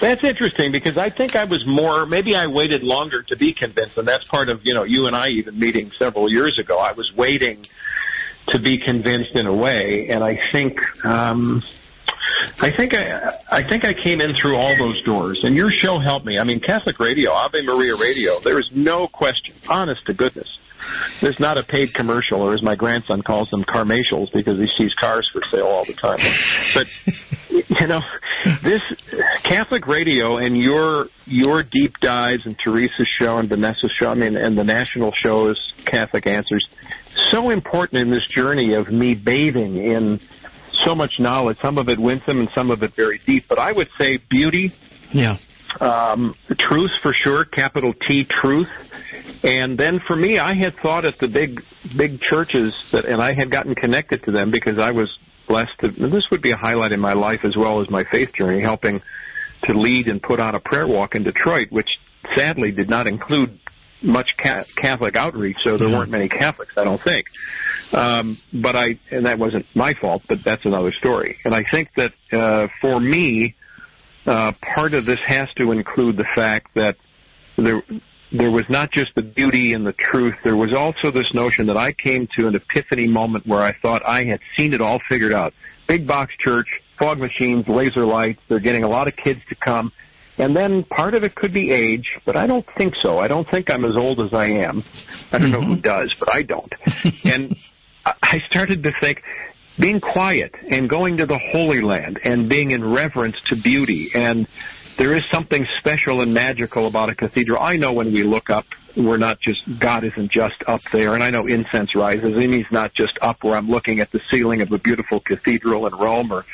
[0.00, 3.96] That's interesting because I think I was more maybe I waited longer to be convinced
[3.96, 6.78] and that's part of, you know, you and I even meeting several years ago.
[6.78, 7.66] I was waiting
[8.48, 11.62] to be convinced in a way and I think um
[12.60, 15.98] I think I I think I came in through all those doors and your show
[15.98, 16.38] helped me.
[16.38, 20.48] I mean Catholic radio, Ave Maria radio, there is no question, honest to goodness.
[21.20, 24.92] There's not a paid commercial, or as my grandson calls them, carmatials, because he sees
[25.00, 26.18] cars for sale all the time.
[26.74, 26.86] But
[27.50, 28.00] you know,
[28.62, 28.82] this
[29.44, 34.36] Catholic radio and your your deep dives and Teresa's show and Vanessa's show, I mean,
[34.36, 36.66] and the national shows, Catholic Answers,
[37.32, 40.20] so important in this journey of me bathing in
[40.84, 41.58] so much knowledge.
[41.62, 43.44] Some of it winsome and some of it very deep.
[43.48, 44.72] But I would say beauty.
[45.12, 45.36] Yeah.
[45.80, 48.68] Um, truth for sure, capital T, truth.
[49.42, 51.60] And then for me, I had thought at the big,
[51.96, 55.08] big churches that, and I had gotten connected to them because I was
[55.46, 58.30] blessed to, this would be a highlight in my life as well as my faith
[58.36, 59.00] journey, helping
[59.64, 61.88] to lead and put on a prayer walk in Detroit, which
[62.34, 63.58] sadly did not include
[64.02, 67.26] much Catholic outreach, so there weren't many Catholics, I don't think.
[67.92, 71.36] Um, but I, and that wasn't my fault, but that's another story.
[71.44, 73.56] And I think that uh, for me,
[74.28, 76.94] uh, part of this has to include the fact that
[77.56, 77.82] there
[78.30, 81.78] there was not just the beauty and the truth, there was also this notion that
[81.78, 85.32] I came to an epiphany moment where I thought I had seen it all figured
[85.32, 85.54] out.
[85.86, 86.66] Big box church,
[86.98, 89.92] fog machines, laser lights, they're getting a lot of kids to come.
[90.36, 93.18] And then part of it could be age, but I don't think so.
[93.18, 94.84] I don't think I'm as old as I am.
[95.32, 95.52] I don't mm-hmm.
[95.52, 95.80] know who mm-hmm.
[95.80, 96.72] does, but I don't.
[97.24, 97.56] and
[98.04, 99.22] I started to think,
[99.80, 104.46] being quiet and going to the Holy Land and being in reverence to beauty and
[104.98, 107.62] there is something special and magical about a cathedral.
[107.62, 108.64] I know when we look up,
[108.96, 112.66] we're not just, God isn't just up there, and I know incense rises, and He's
[112.72, 116.32] not just up where I'm looking at the ceiling of a beautiful cathedral in Rome
[116.32, 116.44] or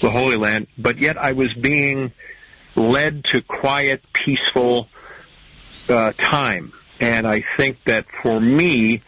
[0.00, 2.10] the Holy Land, but yet I was being
[2.74, 4.88] led to quiet, peaceful
[5.90, 6.72] uh, time.
[7.00, 9.02] And I think that for me,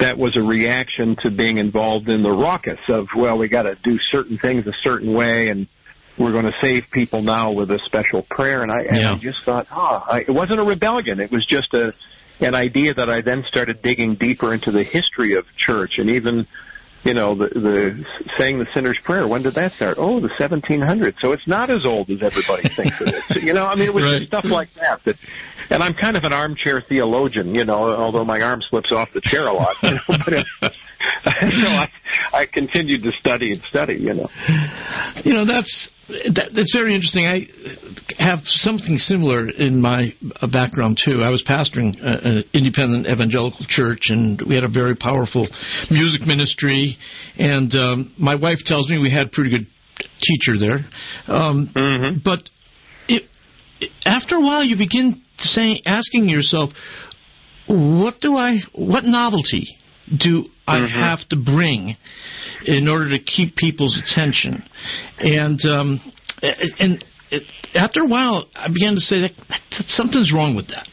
[0.00, 3.76] that was a reaction to being involved in the raucous of, well, we got to
[3.82, 5.66] do certain things a certain way and
[6.18, 8.62] we're going to save people now with a special prayer.
[8.62, 9.14] And I, and yeah.
[9.14, 11.20] I just thought, ah, oh, it wasn't a rebellion.
[11.20, 11.92] It was just a
[12.40, 16.46] an idea that I then started digging deeper into the history of church and even,
[17.04, 18.04] you know, the, the
[18.38, 19.28] saying the sinner's prayer.
[19.28, 19.96] When did that start?
[19.98, 21.14] Oh, the 1700s.
[21.20, 23.42] So it's not as old as everybody thinks it is.
[23.42, 24.18] You know, I mean, it was right.
[24.18, 25.16] just stuff like that that
[25.70, 29.22] and I'm kind of an armchair theologian, you know, although my arm slips off the
[29.24, 29.76] chair a lot.
[29.82, 31.88] You know, but it, so I,
[32.32, 34.28] I continued to study and study, you know.
[35.24, 37.26] You know, that's that, that's very interesting.
[37.26, 37.46] I
[38.22, 40.12] have something similar in my
[40.52, 41.22] background too.
[41.22, 45.48] I was pastoring an independent evangelical church, and we had a very powerful
[45.90, 46.98] music ministry.
[47.38, 49.66] And um, my wife tells me we had a pretty good
[50.20, 51.34] teacher there.
[51.34, 52.18] Um, mm-hmm.
[52.24, 52.40] But
[53.08, 53.22] it,
[54.04, 56.70] after a while, you begin saying, asking yourself,
[57.66, 59.68] what do I, what novelty
[60.08, 61.00] do I mm-hmm.
[61.00, 61.96] have to bring
[62.66, 64.62] in order to keep people's attention?
[65.18, 66.12] And um,
[66.78, 67.42] and it,
[67.74, 70.86] after a while, I began to say that, that something's wrong with that.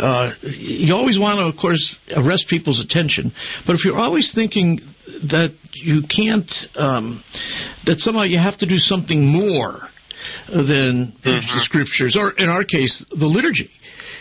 [0.00, 3.32] Uh, you always want to, of course, arrest people's attention,
[3.66, 4.80] but if you're always thinking
[5.30, 7.22] that you can't, um,
[7.86, 9.80] that somehow you have to do something more
[10.48, 11.30] than mm-hmm.
[11.30, 13.70] the scriptures, or in our case, the liturgy.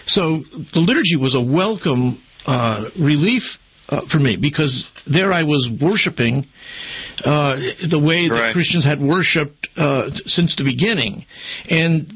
[0.07, 3.43] So the liturgy was a welcome uh, relief
[3.89, 6.45] uh, for me because there I was worshiping
[7.23, 7.55] uh,
[7.89, 11.25] the way that Christians had worshipped uh, since the beginning,
[11.69, 12.11] and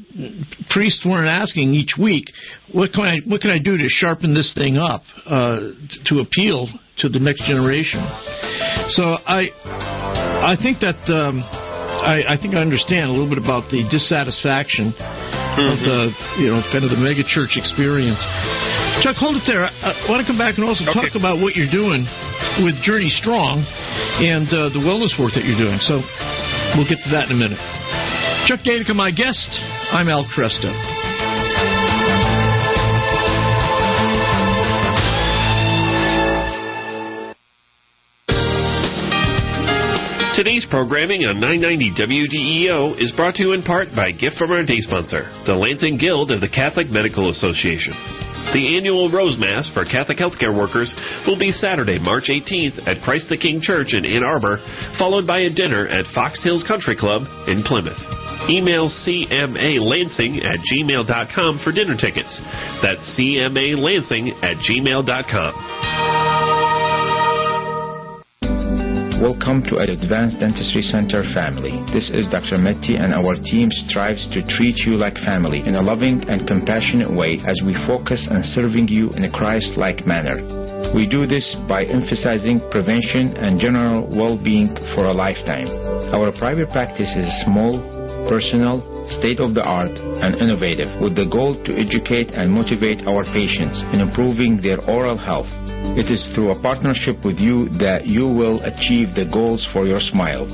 [0.70, 2.26] priests weren't asking each week,
[2.72, 5.60] "What can I what can I do to sharpen this thing up uh,
[6.06, 6.68] to appeal
[6.98, 8.00] to the next generation?"
[8.90, 9.48] So I
[10.52, 11.00] I think that.
[11.10, 11.42] Um,
[12.00, 15.68] I, I think I understand a little bit about the dissatisfaction mm-hmm.
[15.68, 18.79] of the you know kind of the mega church experience.
[19.00, 19.64] Chuck, hold it there.
[19.64, 20.92] I, want to come back and also okay.
[20.92, 22.04] talk about what you're doing
[22.60, 23.64] with Journey Strong
[24.20, 25.80] and uh, the wellness work that you're doing.
[25.88, 26.04] So
[26.76, 27.56] we'll get to that in a minute.
[28.44, 29.48] Chuck Gaidica, my guest.
[29.88, 30.68] I'm Al Kresta.
[40.36, 44.52] Today's programming on 990 WDEO is brought to you in part by a gift from
[44.52, 48.29] our day sponsor, the Lansing Guild of the Catholic Medical Association.
[48.52, 50.92] The annual Rose Mass for Catholic healthcare workers
[51.26, 54.58] will be Saturday, March 18th at Christ the King Church in Ann Arbor,
[54.98, 58.00] followed by a dinner at Fox Hills Country Club in Plymouth.
[58.48, 62.40] Email cmalansing at gmail.com for dinner tickets.
[62.82, 66.09] That's cmalansing at gmail.com.
[69.20, 71.76] Welcome to Advanced Dentistry Center family.
[71.92, 72.56] This is Dr.
[72.56, 77.12] Metti and our team strives to treat you like family in a loving and compassionate
[77.12, 80.40] way as we focus on serving you in a Christ-like manner.
[80.96, 85.68] We do this by emphasizing prevention and general well-being for a lifetime.
[86.16, 87.76] Our private practice is small,
[88.24, 88.80] personal,
[89.20, 94.80] state-of-the-art, and innovative with the goal to educate and motivate our patients in improving their
[94.88, 95.59] oral health
[95.96, 100.00] it is through a partnership with you that you will achieve the goals for your
[100.12, 100.44] smile.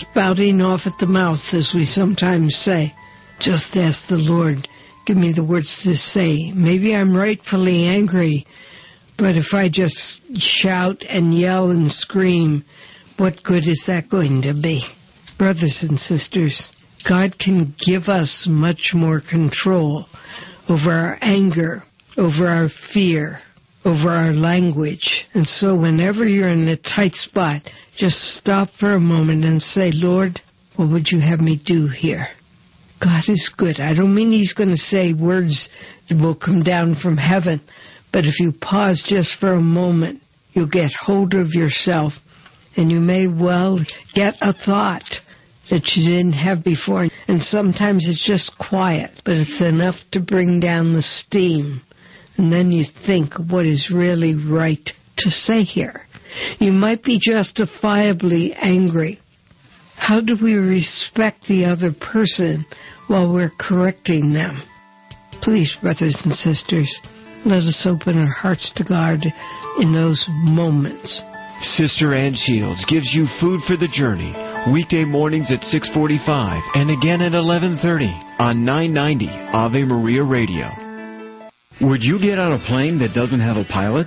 [0.00, 2.94] spouting off at the mouth, as we sometimes say.
[3.40, 4.66] Just ask the Lord,
[5.06, 6.50] give me the words to say.
[6.52, 8.46] Maybe I'm rightfully angry,
[9.18, 9.96] but if I just
[10.62, 12.64] shout and yell and scream,
[13.18, 14.84] what good is that going to be?
[15.38, 16.68] Brothers and sisters,
[17.08, 20.06] God can give us much more control
[20.68, 21.82] over our anger,
[22.16, 23.40] over our fear,
[23.84, 25.08] over our language.
[25.34, 27.62] And so whenever you're in a tight spot,
[27.98, 30.40] just stop for a moment and say, Lord,
[30.76, 32.28] what would you have me do here?
[33.02, 33.80] God is good.
[33.80, 35.68] I don't mean He's going to say words
[36.08, 37.60] that will come down from heaven,
[38.12, 40.22] but if you pause just for a moment,
[40.52, 42.12] you'll get hold of yourself
[42.76, 43.78] and you may well
[44.14, 45.04] get a thought
[45.70, 47.08] that you didn't have before.
[47.28, 51.82] And sometimes it's just quiet, but it's enough to bring down the steam.
[52.36, 54.84] And then you think what is really right
[55.18, 56.02] to say here.
[56.58, 59.20] You might be justifiably angry,
[59.96, 62.64] how do we respect the other person
[63.08, 64.62] while we're correcting them?
[65.42, 66.92] Please, brothers and sisters,
[67.44, 69.24] let us open our hearts to God
[69.80, 71.22] in those moments.
[71.76, 74.34] Sister Ann Shields gives you food for the journey
[74.72, 80.70] weekday mornings at 6:45 and again at 11:30 on 990 Ave Maria Radio.
[81.80, 84.06] Would you get on a plane that doesn't have a pilot?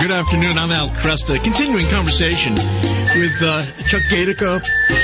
[0.00, 0.58] Good afternoon.
[0.58, 1.42] I'm Al Kresta.
[1.42, 2.54] Continuing conversation
[3.18, 4.60] with uh, Chuck Gaidica,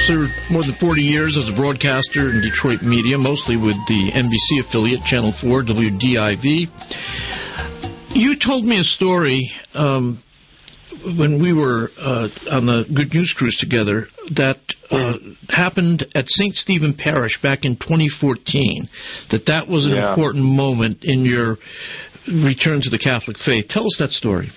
[0.07, 4.69] served more than 40 years as a broadcaster in Detroit media, mostly with the NBC
[4.69, 6.67] affiliate, Channel 4, WDIV.
[8.15, 10.23] You told me a story um,
[11.19, 14.61] when we were uh, on the Good News Cruise together that
[14.93, 15.15] uh,
[15.49, 16.55] happened at St.
[16.55, 18.89] Stephen Parish back in 2014.
[19.33, 20.11] That that was an yeah.
[20.11, 21.59] important moment in your
[22.29, 23.67] return to the Catholic faith.
[23.71, 24.53] Tell us that story.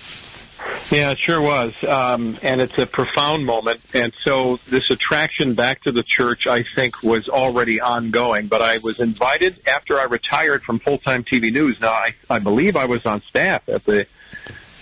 [0.90, 1.72] Yeah, it sure was.
[1.86, 3.80] Um, and it's a profound moment.
[3.92, 8.48] And so this attraction back to the church, I think, was already ongoing.
[8.48, 11.76] But I was invited after I retired from full time TV news.
[11.80, 14.06] Now, I, I believe I was on staff at the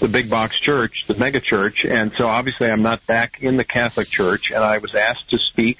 [0.01, 3.65] the big box church, the mega church, and so obviously I'm not back in the
[3.65, 5.79] Catholic Church, and I was asked to speak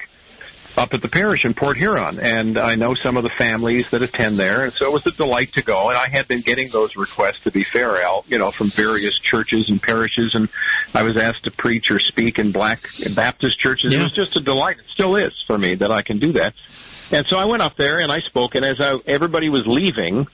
[0.77, 4.03] up at the parish in Port Huron, and I know some of the families that
[4.03, 5.89] attend there, and so it was a delight to go.
[5.89, 9.19] And I had been getting those requests, to be fair, Al, you know, from various
[9.31, 10.49] churches and parishes, and
[10.95, 12.79] I was asked to preach or speak in Black
[13.15, 13.93] Baptist churches.
[13.93, 14.01] Yeah.
[14.01, 14.77] It was just a delight.
[14.79, 16.53] It still is for me that I can do that.
[17.11, 20.27] And so I went up there and I spoke, and as I, everybody was leaving,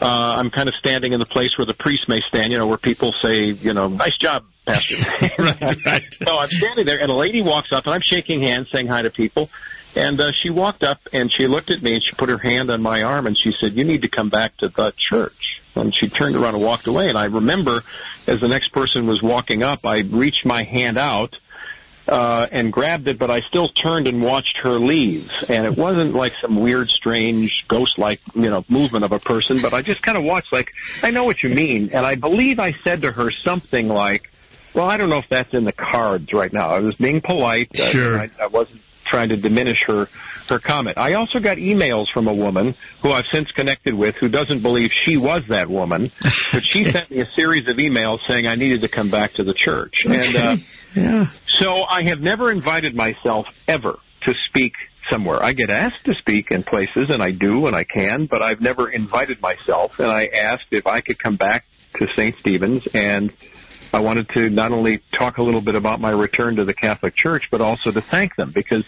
[0.00, 2.66] uh, I'm kind of standing in the place where the priest may stand, you know,
[2.66, 4.94] where people say, you know, nice job, Pastor.
[5.38, 6.02] right, right.
[6.24, 9.02] So I'm standing there, and a lady walks up, and I'm shaking hands, saying hi
[9.02, 9.48] to people.
[9.96, 12.70] And uh, she walked up and she looked at me and she put her hand
[12.70, 15.32] on my arm and she said, "You need to come back to the church."
[15.74, 17.08] And she turned around and walked away.
[17.08, 17.82] And I remember,
[18.26, 21.30] as the next person was walking up, I reached my hand out
[22.08, 25.28] uh, and grabbed it, but I still turned and watched her leave.
[25.48, 29.74] And it wasn't like some weird, strange, ghost-like, you know, movement of a person, but
[29.74, 30.68] I just kind of watched, like,
[31.02, 31.90] I know what you mean.
[31.92, 34.22] And I believe I said to her something like,
[34.74, 36.70] well, I don't know if that's in the cards right now.
[36.70, 37.70] I was being polite.
[37.74, 38.20] Sure.
[38.20, 38.80] I, I wasn't
[39.10, 40.06] trying to diminish her
[40.48, 40.96] her comment.
[40.96, 44.90] I also got emails from a woman who I've since connected with who doesn't believe
[45.04, 46.10] she was that woman,
[46.52, 49.44] but she sent me a series of emails saying I needed to come back to
[49.44, 49.92] the church.
[50.04, 50.56] And uh,
[50.96, 51.24] yeah.
[51.60, 54.72] so I have never invited myself ever to speak
[55.10, 55.42] somewhere.
[55.42, 58.60] I get asked to speak in places, and I do, and I can, but I've
[58.60, 59.92] never invited myself.
[59.98, 61.64] And I asked if I could come back
[61.96, 62.34] to St.
[62.40, 63.32] Stephen's and
[63.92, 67.16] I wanted to not only talk a little bit about my return to the Catholic
[67.16, 68.84] Church, but also to thank them because,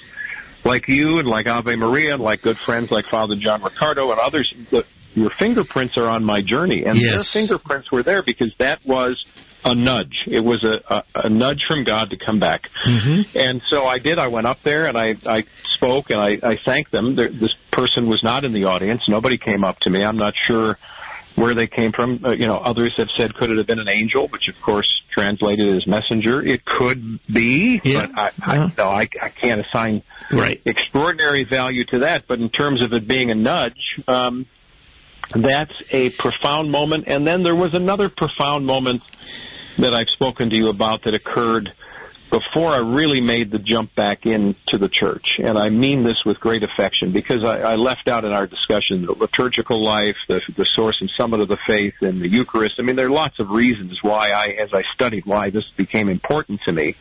[0.64, 4.20] like you and like Ave Maria and like good friends like Father John Riccardo and
[4.20, 4.84] others, the,
[5.14, 7.12] your fingerprints are on my journey, and yes.
[7.14, 9.22] their fingerprints were there because that was
[9.64, 10.14] a nudge.
[10.26, 13.36] It was a, a, a nudge from God to come back, mm-hmm.
[13.36, 14.18] and so I did.
[14.18, 15.44] I went up there and I, I
[15.76, 17.16] spoke and I, I thanked them.
[17.16, 19.02] There, this person was not in the audience.
[19.08, 20.04] Nobody came up to me.
[20.04, 20.76] I'm not sure
[21.40, 22.22] where they came from.
[22.24, 24.28] Uh, you know, others have said, could it have been an angel?
[24.28, 26.42] Which, of course, translated as messenger.
[26.42, 28.06] It could be, yeah.
[28.06, 30.60] but I, I, no, I, I can't assign right.
[30.66, 32.24] extraordinary value to that.
[32.28, 33.72] But in terms of it being a nudge,
[34.06, 34.46] um,
[35.34, 37.06] that's a profound moment.
[37.06, 39.02] And then there was another profound moment
[39.78, 41.70] that I've spoken to you about that occurred
[42.30, 45.26] before I really made the jump back into the church.
[45.38, 49.04] And I mean this with great affection because I, I left out in our discussion
[49.04, 52.76] the liturgical life, the, the source and summit of the faith, and the Eucharist.
[52.78, 56.08] I mean, there are lots of reasons why I, as I studied, why this became
[56.08, 56.94] important to me.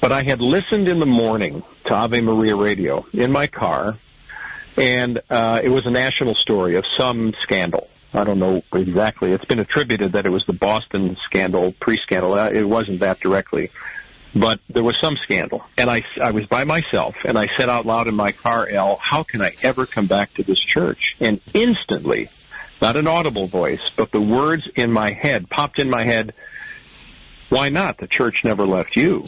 [0.00, 3.94] But I had listened in the morning to Ave Maria Radio in my car,
[4.76, 7.88] and uh, it was a national story of some scandal.
[8.12, 9.32] I don't know exactly.
[9.32, 12.34] It's been attributed that it was the Boston scandal, pre-scandal.
[12.34, 13.70] Uh, it wasn't that directly
[14.34, 15.62] but there was some scandal.
[15.78, 18.98] And I, I was by myself, and I said out loud in my car, L,
[19.02, 20.98] how can I ever come back to this church?
[21.20, 22.28] And instantly,
[22.80, 26.34] not an audible voice, but the words in my head popped in my head.
[27.50, 27.98] Why not?
[27.98, 29.22] The church never left you.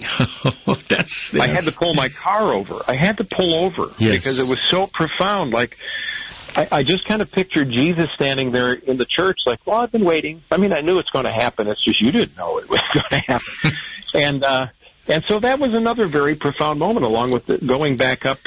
[0.44, 0.56] that's,
[0.90, 2.82] that's, I had to pull my car over.
[2.88, 4.16] I had to pull over yes.
[4.16, 5.52] because it was so profound.
[5.52, 5.76] Like
[6.56, 9.92] I, I just kind of pictured Jesus standing there in the church, like, "Well, I've
[9.92, 10.42] been waiting.
[10.50, 11.68] I mean, I knew it's going to happen.
[11.68, 13.78] It's just you didn't know it was going to happen."
[14.14, 14.66] and uh,
[15.08, 18.38] and so that was another very profound moment, along with the, going back up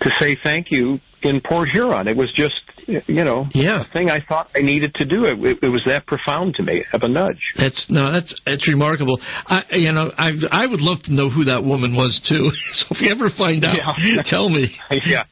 [0.00, 2.08] to say thank you in Port Huron.
[2.08, 2.54] It was just,
[2.86, 3.84] you know, yeah.
[3.92, 5.24] thing I thought I needed to do.
[5.24, 7.40] It, it, it was that profound to me, of a nudge.
[7.56, 9.18] That's no, that's that's remarkable.
[9.46, 12.50] I, you know, I I would love to know who that woman was too.
[12.74, 14.22] So if you ever find out, yeah.
[14.26, 14.76] tell me.
[14.90, 15.24] yeah.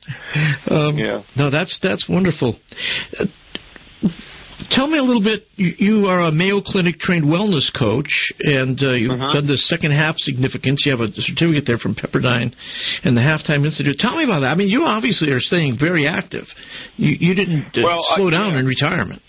[0.71, 1.23] Um, yeah.
[1.37, 2.57] No, that's that's wonderful.
[4.71, 5.47] Tell me a little bit.
[5.57, 8.11] You, you are a Mayo Clinic trained wellness coach,
[8.41, 9.35] and uh, you've uh-huh.
[9.35, 10.83] done the second half significance.
[10.85, 12.55] You have a certificate there from Pepperdine
[13.05, 13.99] and the Halftime Institute.
[13.99, 14.49] Tell me about that.
[14.49, 16.45] I mean, you obviously are staying very active.
[16.97, 18.61] You, you didn't uh, well, slow I, down yeah.
[18.61, 19.23] in retirement.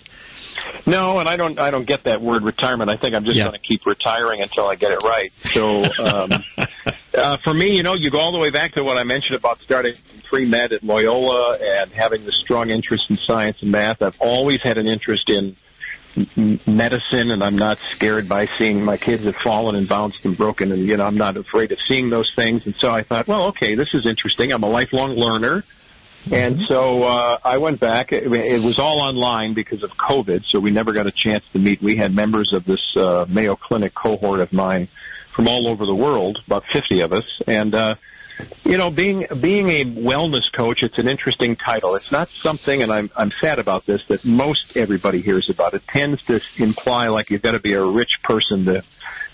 [0.86, 1.60] No, and I don't.
[1.60, 2.90] I don't get that word retirement.
[2.90, 3.46] I think I'm just Yeah.
[3.46, 5.32] going to keep retiring until I get it right.
[5.54, 6.32] So, um,
[7.18, 9.36] uh, for me, you know, you go all the way back to what I mentioned
[9.36, 9.94] about starting
[10.30, 14.02] pre med at Loyola and having this strong interest in science and math.
[14.02, 15.56] I've always had an interest in
[16.68, 20.72] medicine, and I'm not scared by seeing my kids have fallen and bounced and broken,
[20.72, 22.62] and you know, I'm not afraid of seeing those things.
[22.66, 24.52] And so I thought, well, okay, this is interesting.
[24.52, 25.64] I'm a lifelong learner.
[26.32, 28.14] And so uh, I went back.
[28.14, 31.60] It, it was all online because of COVID, so we never got a chance to
[31.60, 31.84] meet.
[31.84, 34.88] We had members of this uh, Mayo Clinic cohort of mine
[35.36, 37.96] from all over the world, about 50 of us, and uh,
[38.64, 41.96] you know, being being a wellness coach, it's an interesting title.
[41.96, 45.74] It's not something, and I'm I'm sad about this, that most everybody hears about.
[45.74, 48.84] It tends to imply like you've got to be a rich person to.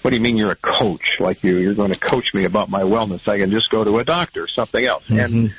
[0.01, 1.05] What do you mean you're a coach?
[1.19, 3.27] Like you you're going to coach me about my wellness?
[3.27, 5.03] I can just go to a doctor, or something else.
[5.09, 5.19] Mm-hmm.
[5.19, 5.53] And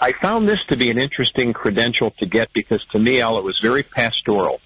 [0.00, 3.44] I found this to be an interesting credential to get because to me, Al, it
[3.44, 4.60] was very pastoral.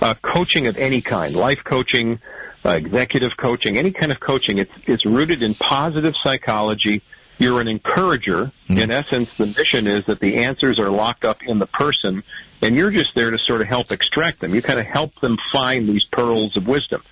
[0.00, 2.18] Uh, coaching of any kind, life coaching,
[2.64, 7.02] uh, executive coaching, any kind of coaching, it's it's rooted in positive psychology
[7.38, 8.46] you're an encourager.
[8.46, 8.78] Mm-hmm.
[8.78, 12.22] In essence, the mission is that the answers are locked up in the person,
[12.60, 14.54] and you're just there to sort of help extract them.
[14.54, 17.02] You kind of help them find these pearls of wisdom.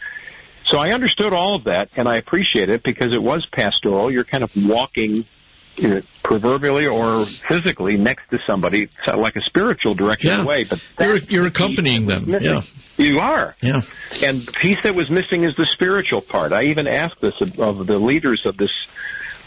[0.70, 4.12] So I understood all of that, and I appreciate it because it was pastoral.
[4.12, 5.24] You're kind of walking
[6.24, 10.42] proverbially or physically next to somebody, so like a spiritual direction Yeah.
[10.42, 10.64] away.
[10.68, 12.26] But You're, you're accompanying them.
[12.28, 12.60] Yeah.
[12.96, 13.56] You are.
[13.62, 13.80] Yeah.
[14.22, 16.52] And the piece that was missing is the spiritual part.
[16.52, 18.70] I even asked this of, of the leaders of this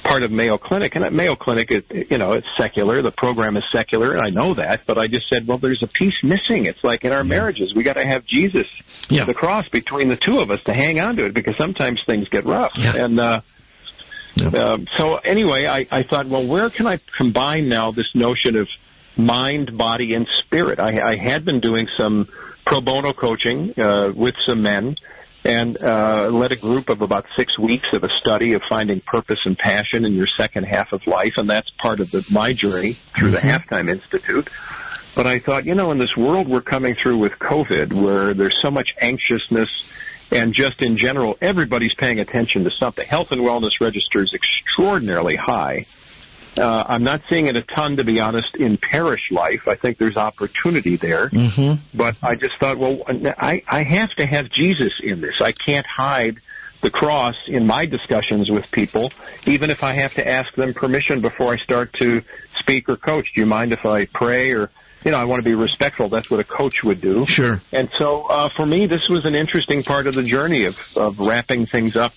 [0.03, 3.01] part of Mayo Clinic, and at Mayo Clinic, it, you know, it's secular.
[3.01, 4.81] The program is secular, and I know that.
[4.85, 6.65] But I just said, well, there's a piece missing.
[6.65, 8.65] It's like in our marriages, we got to have Jesus,
[9.09, 9.23] Yeah.
[9.25, 12.27] the cross between the two of us to hang on to it, because sometimes things
[12.29, 12.73] get rough.
[12.77, 12.95] Yeah.
[12.97, 13.39] And uh,
[14.41, 18.67] um, so anyway, I, I thought, well, where can I combine now this notion of
[19.17, 20.79] mind, body, and spirit?
[20.79, 22.27] I, I had been doing some
[22.65, 24.95] pro bono coaching uh, with some men
[25.45, 29.39] and uh, led a group of about six weeks of a study of finding purpose
[29.45, 32.97] and passion in your second half of life, and that's part of the, my journey
[33.17, 34.49] through the Halftime Institute.
[35.15, 38.55] But I thought, you know, in this world we're coming through with COVID, where there's
[38.63, 39.69] so much anxiousness,
[40.31, 43.05] and just in general, everybody's paying attention to something.
[43.07, 45.85] Health and wellness registers extraordinarily high.
[46.55, 49.61] Uh, I'm not seeing it a ton, to be honest, in parish life.
[49.67, 51.29] I think there's opportunity there.
[51.29, 51.97] Mm-hmm.
[51.97, 52.99] But I just thought, well,
[53.37, 55.33] I, I have to have Jesus in this.
[55.41, 56.35] I can't hide
[56.83, 59.11] the cross in my discussions with people,
[59.47, 62.21] even if I have to ask them permission before I start to
[62.59, 63.25] speak or coach.
[63.33, 64.69] Do you mind if I pray or,
[65.05, 66.09] you know, I want to be respectful.
[66.09, 67.25] That's what a coach would do.
[67.27, 67.61] Sure.
[67.71, 71.15] And so uh, for me, this was an interesting part of the journey of, of
[71.19, 72.11] wrapping things up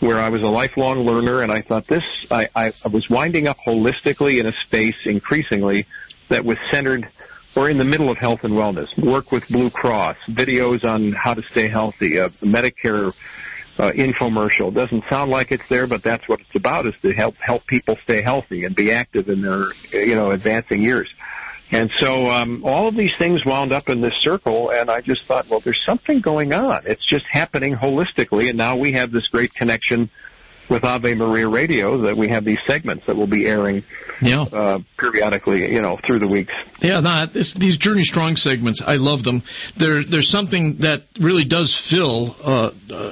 [0.00, 3.46] where I was a lifelong learner, and I thought this, I, I, I was winding
[3.46, 5.86] up holistically in a space increasingly
[6.28, 7.06] that was centered
[7.54, 8.86] or in the middle of health and wellness.
[9.04, 13.12] Work with Blue Cross, videos on how to stay healthy, a Medicare
[13.78, 14.74] uh, infomercial.
[14.74, 17.96] Doesn't sound like it's there, but that's what it's about: is to help help people
[18.04, 21.08] stay healthy and be active in their you know advancing years.
[21.72, 25.24] And so um, all of these things wound up in this circle, and I just
[25.24, 26.82] thought, well, there's something going on.
[26.84, 30.10] It's just happening holistically, and now we have this great connection
[30.72, 33.84] with Ave Maria Radio that we have these segments that will be airing
[34.22, 34.42] Yeah.
[34.44, 36.52] uh, periodically, you know, through the weeks.
[36.80, 39.42] Yeah, no, these Journey Strong segments, I love them.
[39.78, 42.70] There, there's something that really does fill uh,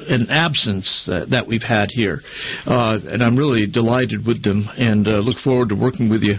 [0.09, 2.23] an absence uh, that we've had here,
[2.67, 6.37] uh, and I'm really delighted with them, and uh, look forward to working with you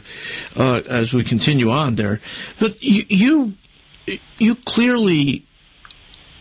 [0.55, 2.19] uh, as we continue on there.
[2.59, 5.45] But you, you, you clearly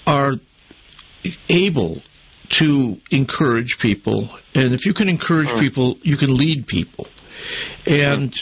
[0.07, 0.33] are
[1.51, 2.01] able
[2.59, 7.07] to encourage people, and if you can encourage people, you can lead people,
[7.87, 8.33] and.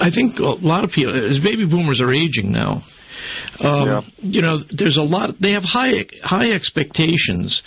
[0.00, 2.84] I think a lot of people, as baby boomers are aging now,
[3.60, 5.30] um, you know, there's a lot.
[5.40, 5.92] They have high
[6.22, 7.62] high expectations,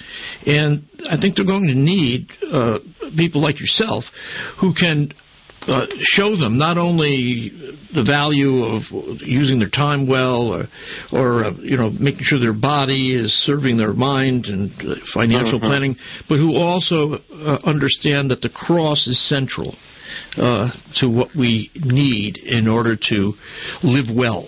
[0.46, 2.80] and I think they're going to need uh,
[3.16, 4.04] people like yourself
[4.60, 5.12] who can
[5.68, 7.52] uh, show them not only
[7.94, 8.82] the value of
[9.22, 10.68] using their time well, or,
[11.12, 15.60] or uh, you know, making sure their body is serving their mind and uh, financial
[15.60, 15.68] Mhm.
[15.68, 15.96] planning,
[16.30, 19.76] but who also uh, understand that the cross is central
[20.38, 23.34] uh, to what we need in order to
[23.84, 24.46] live well.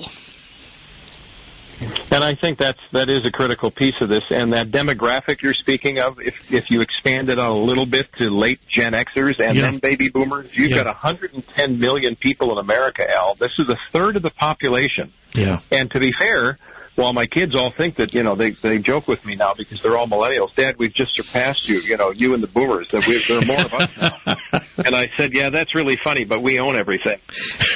[2.11, 4.23] And I think that's that is a critical piece of this.
[4.29, 8.07] And that demographic you're speaking of, if if you expand it on a little bit
[8.17, 9.61] to late Gen Xers and Yeah.
[9.63, 10.83] then baby boomers, you've Yeah.
[10.83, 13.03] got 110 million people in America.
[13.09, 15.11] Al, this is a third of the population.
[15.33, 15.59] Yeah.
[15.71, 16.57] And to be fair,
[16.99, 19.79] while my kids all think that you know they they joke with me now because
[19.81, 20.53] they're all millennials.
[20.55, 21.79] Dad, we've just surpassed you.
[21.79, 22.87] You know, you and the boomers.
[22.91, 24.59] That we there are more of us now.
[24.85, 27.17] And I said, yeah, that's really funny, but we own everything.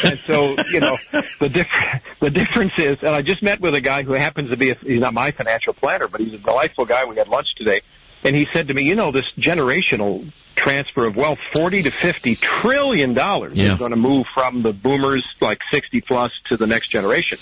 [0.03, 0.95] And so, you know,
[1.41, 4.57] the diff- the difference is, and I just met with a guy who happens to
[4.57, 7.03] be, a, he's not my financial planner, but he's a delightful guy.
[7.03, 7.81] We had lunch today,
[8.23, 10.23] and he said to me, you know, this generational
[10.55, 13.73] transfer of wealth, forty to fifty trillion dollars, Yeah.
[13.73, 17.37] is going to move from the boomers, like sixty plus, to the next generation.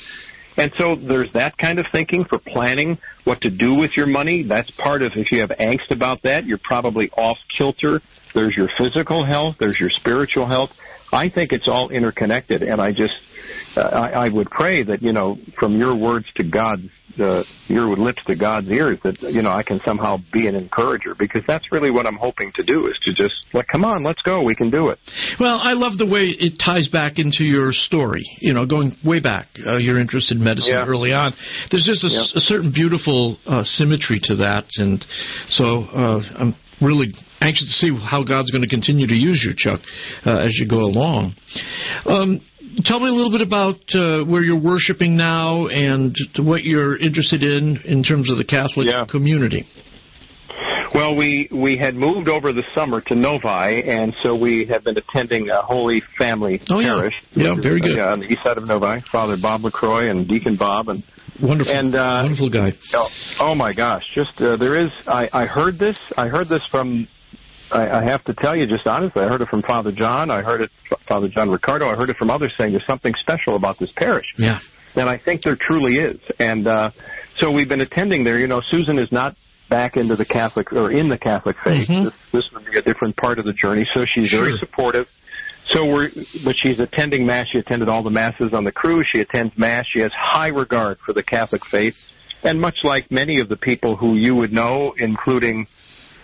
[0.62, 4.43] And so there's that kind of thinking for planning what to do with your money.
[4.43, 7.99] That's part of if you have angst about that, you're probably off kilter.
[8.36, 10.70] There's your physical health, there's your spiritual health.
[11.12, 13.14] I think it's all interconnected, and I just
[13.76, 16.84] uh, I, I would pray that you know from your words to God's
[17.20, 21.14] uh, your lips to God's ears that you know I can somehow be an encourager
[21.18, 24.22] because that's really what I'm hoping to do is to just like come on let's
[24.24, 24.99] go we can do it.
[25.39, 28.26] Well, I love the way it ties back into your story.
[28.39, 30.86] You know, going way back, uh, your interest in medicine Yeah.
[30.86, 31.34] early on.
[31.70, 32.24] There's just a, Yeah.
[32.36, 35.03] a certain beautiful uh, symmetry to that, and
[35.51, 39.53] so uh, I'm really anxious to see how God's going to continue to use you,
[39.57, 39.79] Chuck,
[40.25, 41.36] uh, as you go along.
[42.05, 42.41] Um,
[42.86, 47.43] tell me a little bit about uh, where you're worshiping now and what you're interested
[47.43, 49.65] in in terms of the Catholic community.
[50.93, 53.47] Well, we we had moved over the summer to Novi,
[53.89, 56.95] and so we have been attending a Holy Family Oh, yeah.
[56.95, 57.13] parish.
[57.34, 57.95] Yeah, very good.
[57.95, 61.01] Yeah, on the east side of Novi, Father Bob Lacroix and Deacon Bob, and
[61.41, 62.71] Wonderful, and uh, wonderful guy.
[62.93, 63.07] Oh,
[63.39, 64.03] oh my gosh!
[64.15, 64.91] Just uh, there is.
[65.07, 65.97] I, I heard this.
[66.17, 67.07] I heard this from.
[67.71, 70.29] I, I have to tell you, just honestly, I heard it from Father John.
[70.29, 71.87] I heard it, from Father John Riccardo.
[71.89, 74.25] I heard it from others saying there's something special about this parish.
[74.37, 74.59] Yeah.
[74.95, 76.19] And I think there truly is.
[76.39, 76.91] And uh,
[77.39, 78.37] so we've been attending there.
[78.37, 79.37] You know, Susan is not
[79.69, 81.87] back into the Catholic or in the Catholic faith.
[81.87, 82.03] Mhm.
[82.03, 83.87] This, this would be a different part of the journey.
[83.93, 85.05] So she's very supportive.
[85.74, 86.09] So we're,
[86.43, 87.47] but she's attending mass.
[87.51, 89.07] She attended all the masses on the cruise.
[89.11, 89.86] She attends mass.
[89.93, 91.93] She has high regard for the Catholic faith,
[92.43, 95.67] and much like many of the people who you would know, including,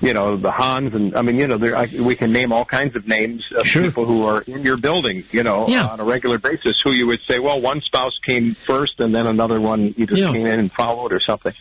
[0.02, 2.66] you know, the Hahns, and I mean, you know, there, I, we can name all
[2.66, 5.88] kinds of names of people who are in your building, you know, Yeah.
[5.88, 9.28] on a regular basis, who you would say, well, one spouse came first, and then
[9.28, 10.34] another one either Yeah.
[10.34, 11.54] came in and followed or something.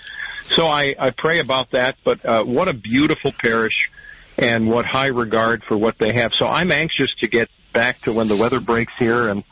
[0.56, 1.96] So I, I pray about that.
[2.04, 3.74] But uh, what a beautiful parish,
[4.38, 6.30] and what high regard for what they have.
[6.38, 9.44] So I'm anxious to get back to when the weather breaks here and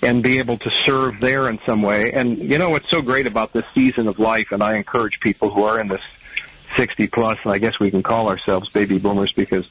[0.00, 2.12] and be able to serve there in some way.
[2.14, 5.52] And you know what's so great about this season of life, and I encourage people
[5.52, 6.00] who are in this
[6.76, 9.64] 60 plus, and I guess we can call ourselves baby boomers because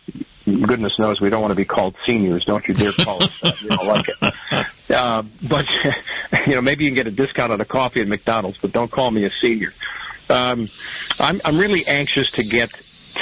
[0.45, 2.43] goodness knows we don't want to be called seniors.
[2.45, 3.53] Don't you dare call us that.
[3.61, 4.65] You don't like it.
[4.89, 5.65] Uh, but
[6.45, 8.91] you know, maybe you can get a discount on a coffee at McDonald's, but don't
[8.91, 9.71] call me a senior.
[10.29, 10.69] Um,
[11.17, 12.69] I'm I'm really anxious to get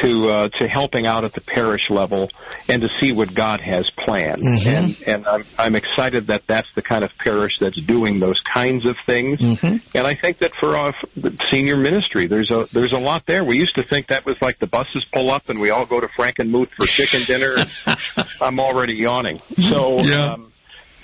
[0.01, 2.29] to uh, to helping out at the parish level
[2.67, 4.41] and to see what God has planned.
[4.41, 4.67] Mhm.
[4.67, 8.85] And and I'm I'm excited that that's the kind of parish that's doing those kinds
[8.85, 9.39] of things.
[9.39, 9.75] Mm-hmm.
[9.93, 10.71] And I think that for
[11.15, 13.43] the senior ministry, there's a there's a lot there.
[13.43, 15.99] We used to think that was like the buses pull up and we all go
[15.99, 17.57] to Frankenmuth for chicken dinner.
[18.41, 19.39] I'm already yawning.
[19.69, 20.33] So Yeah.
[20.33, 20.47] um,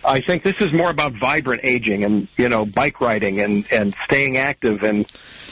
[0.06, 3.94] I think this is more about vibrant aging and you know bike riding and and
[4.06, 5.06] staying active and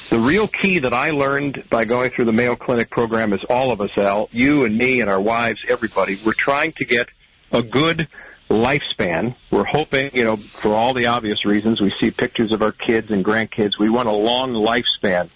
[0.10, 3.72] the real key that I learned by going through the Mayo Clinic program is all
[3.72, 7.08] of us, Al, you and me and our wives, everybody, we're trying to get
[7.52, 8.08] a good
[8.50, 9.36] lifespan.
[9.52, 13.08] We're hoping, you know, for all the obvious reasons, we see pictures of our kids
[13.10, 13.72] and grandkids.
[13.80, 15.30] We want a long lifespan.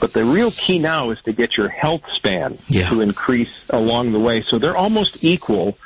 [0.00, 2.90] But the real key now is to get your health span Yeah.
[2.90, 4.44] to increase along the way.
[4.50, 5.78] So they're almost equal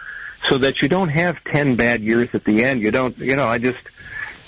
[0.51, 2.80] so that you don't have 10 bad years at the end.
[2.80, 3.78] You don't, you know, I just,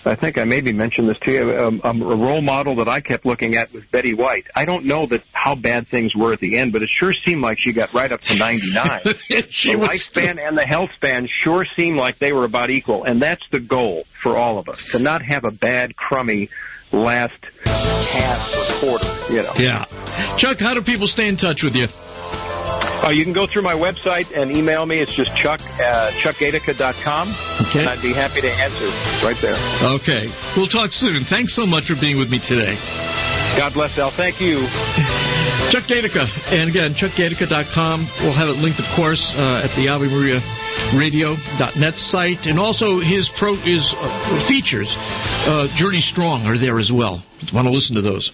[0.05, 1.57] I think I maybe mentioned this to you.
[1.59, 4.44] Um, um, a role model that I kept looking at was Betty White.
[4.55, 7.42] I don't know that how bad things were at the end, but it sure seemed
[7.42, 9.00] like she got right up to 99.
[9.50, 13.20] She the lifespan and the health span sure seemed like they were about equal, and
[13.20, 16.48] that's the goal for all of us to not have a bad, crummy
[16.92, 19.26] last half or quarter.
[19.30, 19.53] You know.
[19.57, 19.84] Yeah.
[20.38, 21.86] Chuck, how do people stay in touch with you?
[23.03, 25.03] Uh, you can go through my website and email me.
[25.03, 27.26] It's just chuck uh, chuckgaidica.com,
[27.66, 27.82] Okay.
[27.82, 28.86] and I'd be happy to answer
[29.26, 29.59] right there.
[29.98, 30.30] Okay.
[30.57, 31.26] We'll talk soon.
[31.28, 32.78] Thanks so much for being with me today.
[33.59, 34.14] God bless Al.
[34.16, 34.62] Thank you.
[35.74, 36.24] Chuck Gaidica.
[36.55, 37.96] And again, chuckgaidica.com.
[38.22, 40.38] We'll have it linked, of course, uh, at the Ave Maria
[40.96, 42.46] Radio.net site.
[42.46, 44.88] And also his pro his uh, features,
[45.50, 47.22] uh, Journey Strong, are there as well.
[47.53, 48.30] Want to listen to those.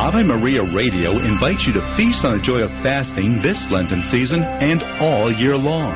[0.00, 4.40] Ave Maria Radio invites you to feast on the joy of fasting this Lenten season
[4.40, 5.92] and all year long.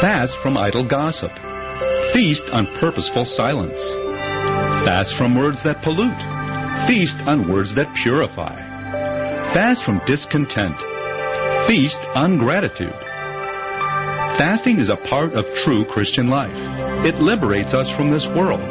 [0.00, 1.28] Fast from idle gossip.
[2.16, 3.76] Feast on purposeful silence.
[4.88, 6.16] Fast from words that pollute.
[6.88, 8.56] Feast on words that purify.
[9.52, 10.80] Fast from discontent.
[11.68, 12.96] Feast on gratitude.
[14.40, 16.56] Fasting is a part of true Christian life.
[17.04, 18.64] It liberates us from this world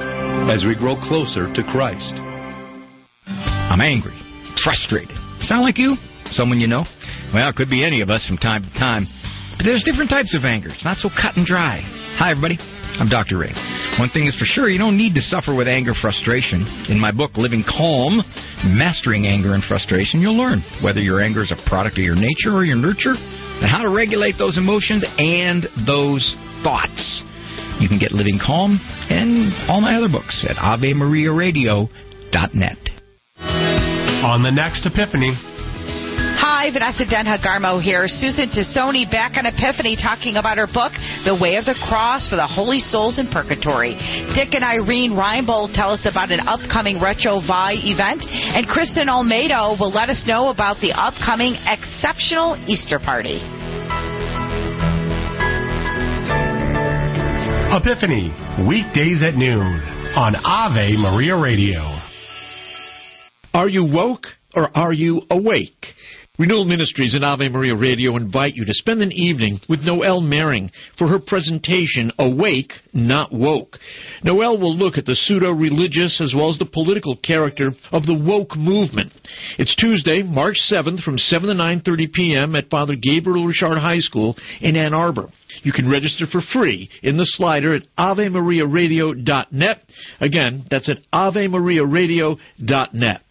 [0.50, 2.33] as we grow closer to Christ.
[3.74, 4.14] I'm angry,
[4.62, 5.18] frustrated.
[5.50, 5.98] Sound like you?
[6.38, 6.86] Someone you know?
[7.34, 9.08] Well, it could be any of us from time to time.
[9.58, 10.70] But there's different types of anger.
[10.70, 11.82] It's not so cut and dry.
[12.22, 12.60] Hi, everybody.
[13.02, 13.42] I'm Dr.
[13.42, 13.50] Ray.
[13.98, 16.62] One thing is for sure, you don't need to suffer with anger frustration.
[16.94, 18.22] In my book, Living Calm,
[18.78, 22.54] Mastering Anger and Frustration, you'll learn whether your anger is a product of your nature
[22.54, 26.22] or your nurture, and how to regulate those emotions and those
[26.62, 27.02] thoughts.
[27.82, 28.78] You can get Living Calm
[29.10, 32.93] and all my other books at AveMariaRadio.net.
[34.24, 35.36] On the next Epiphany,
[36.44, 38.08] Hi, Vanessa Denha Garmo here.
[38.08, 40.92] Susan Tassone back on Epiphany talking about her book,
[41.24, 43.96] The Way of the Cross for the Holy Souls in Purgatory.
[44.36, 49.92] Dick and Irene Reinbold tell us about an upcoming Retrouvaille event, and Kristen Almeida will
[49.92, 53.40] let us know about the upcoming Exceptional Easter Party.
[57.72, 58.32] Epiphany,
[58.68, 59.80] weekdays at noon
[60.16, 61.93] on Ave Maria Radio.
[63.54, 64.26] Are you woke
[64.56, 65.86] or are you awake?
[66.40, 70.72] Renewal Ministries and Ave Maria Radio invite you to spend an evening with Noelle Mering
[70.98, 73.78] for her presentation, Awake, Not Woke.
[74.24, 78.58] Noelle will look at the pseudo-religious as well as the political character of the woke
[78.58, 79.14] movement.
[79.60, 82.56] It's Tuesday, March 7th from 7 to 9.30 p.m.
[82.56, 85.30] at Father Gabriel Richard High School in Ann Arbor.
[85.62, 89.84] You can register for free in the slider at AveMariaRadio.net.
[90.20, 93.22] Again, that's at AveMariaRadio.net.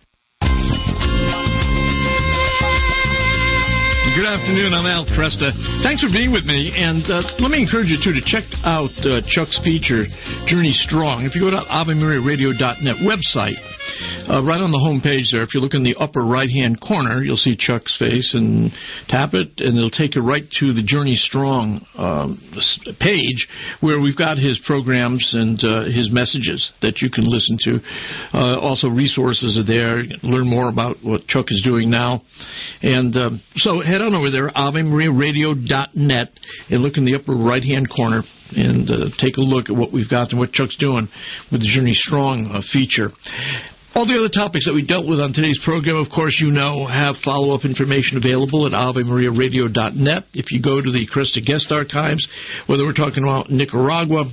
[4.33, 4.73] afternoon.
[4.73, 5.53] I'm Al Kresta.
[5.85, 6.73] Thanks for being with me.
[6.73, 10.09] And uh, let me encourage you, too, to check out uh, Chuck's feature,
[10.49, 11.29] Journey Strong.
[11.29, 13.61] If you go to AveMariaRadio.net website,
[14.29, 17.23] uh, right on the home page there, if you look in the upper right-hand corner,
[17.23, 18.71] you'll see Chuck's face and
[19.09, 22.41] tap it, and it'll take you right to the Journey Strong um,
[23.01, 23.49] page
[23.81, 27.79] where we've got his programs and uh, his messages that you can listen to.
[28.33, 30.05] Uh, also, resources are there.
[30.23, 32.23] Learn more about what Chuck is doing now.
[32.83, 36.29] And um, so head on over there, AveMariaRadio.net,
[36.71, 38.23] and look in the upper right-hand corner
[38.55, 41.09] and uh, take a look at what we've got and what Chuck's doing
[41.51, 43.11] with the Journey Strong uh, feature.
[43.95, 46.87] All the other topics that we dealt with on today's program, of course, you know,
[46.87, 50.25] have follow up information available at AveMariaRadio.net.
[50.33, 52.27] If you go to the Kresta guest archives,
[52.69, 54.33] whether we're talking about Nicaragua,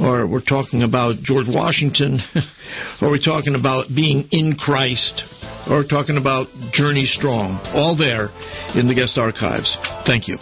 [0.00, 2.18] or we're talking about George Washington,
[3.00, 5.22] or we're talking about being in Christ,
[5.68, 8.30] or talking about Journey Strong, all there
[8.74, 9.70] in the guest archives.
[10.04, 10.36] Thank you.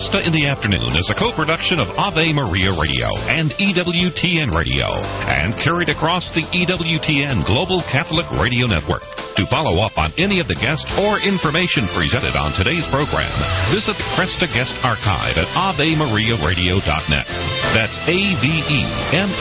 [0.00, 3.04] Kresta in the Afternoon is a co-production of Ave Maria Radio
[3.36, 9.04] and EWTN Radio and carried across the EWTN Global Catholic Radio Network.
[9.36, 13.28] To follow up on any of the guests or information presented on today's program,
[13.68, 17.26] visit the Kresta Guest Archive at AveMariaRadio.net.
[17.76, 19.36] That's A-V-E-M-A-R-I-A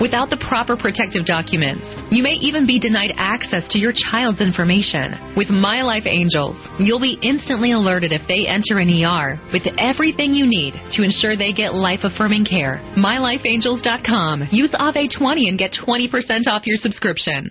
[0.00, 1.82] Without the proper protective documents,
[2.14, 5.34] you may even be denied access to your child's information.
[5.36, 10.34] With My Life Angels, you'll be instantly alerted if they enter an ER with everything
[10.34, 12.78] you need to ensure they get life affirming care.
[12.94, 14.48] MyLifeAngels.com.
[14.52, 17.50] Use AVE20 and get 20% off your subscription.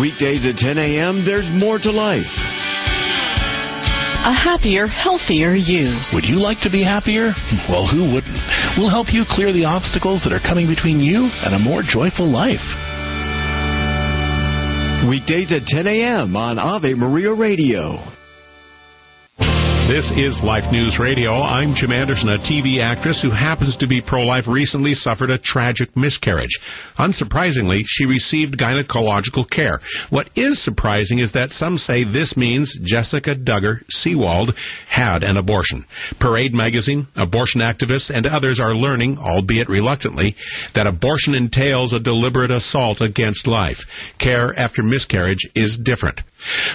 [0.00, 2.61] Weekdays at 10 a.m., there's more to life.
[4.22, 5.98] A happier, healthier you.
[6.14, 7.34] Would you like to be happier?
[7.68, 8.38] Well, who wouldn't?
[8.78, 12.30] We'll help you clear the obstacles that are coming between you and a more joyful
[12.30, 12.62] life.
[15.10, 16.36] Weekdays at 10 a.m.
[16.36, 17.98] on Ave Maria Radio.
[19.92, 21.32] This is Life News Radio.
[21.32, 25.36] I'm Jim Anderson, a TV actress who happens to be pro life, recently suffered a
[25.36, 26.58] tragic miscarriage.
[26.98, 29.82] Unsurprisingly, she received gynecological care.
[30.08, 34.54] What is surprising is that some say this means Jessica Duggar Seewald
[34.88, 35.84] had an abortion.
[36.18, 40.34] Parade magazine, abortion activists, and others are learning, albeit reluctantly,
[40.74, 43.76] that abortion entails a deliberate assault against life.
[44.18, 46.18] Care after miscarriage is different.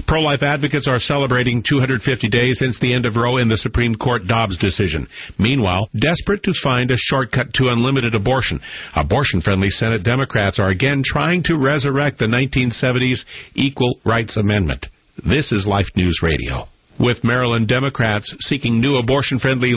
[0.07, 3.95] Pro life advocates are celebrating 250 days since the end of Roe in the Supreme
[3.95, 5.07] Court Dobbs decision.
[5.37, 8.59] Meanwhile, desperate to find a shortcut to unlimited abortion,
[8.95, 13.19] abortion friendly Senate Democrats are again trying to resurrect the 1970s
[13.55, 14.85] Equal Rights Amendment.
[15.27, 16.67] This is Life News Radio.
[16.99, 19.73] With Maryland Democrats seeking new abortion friendly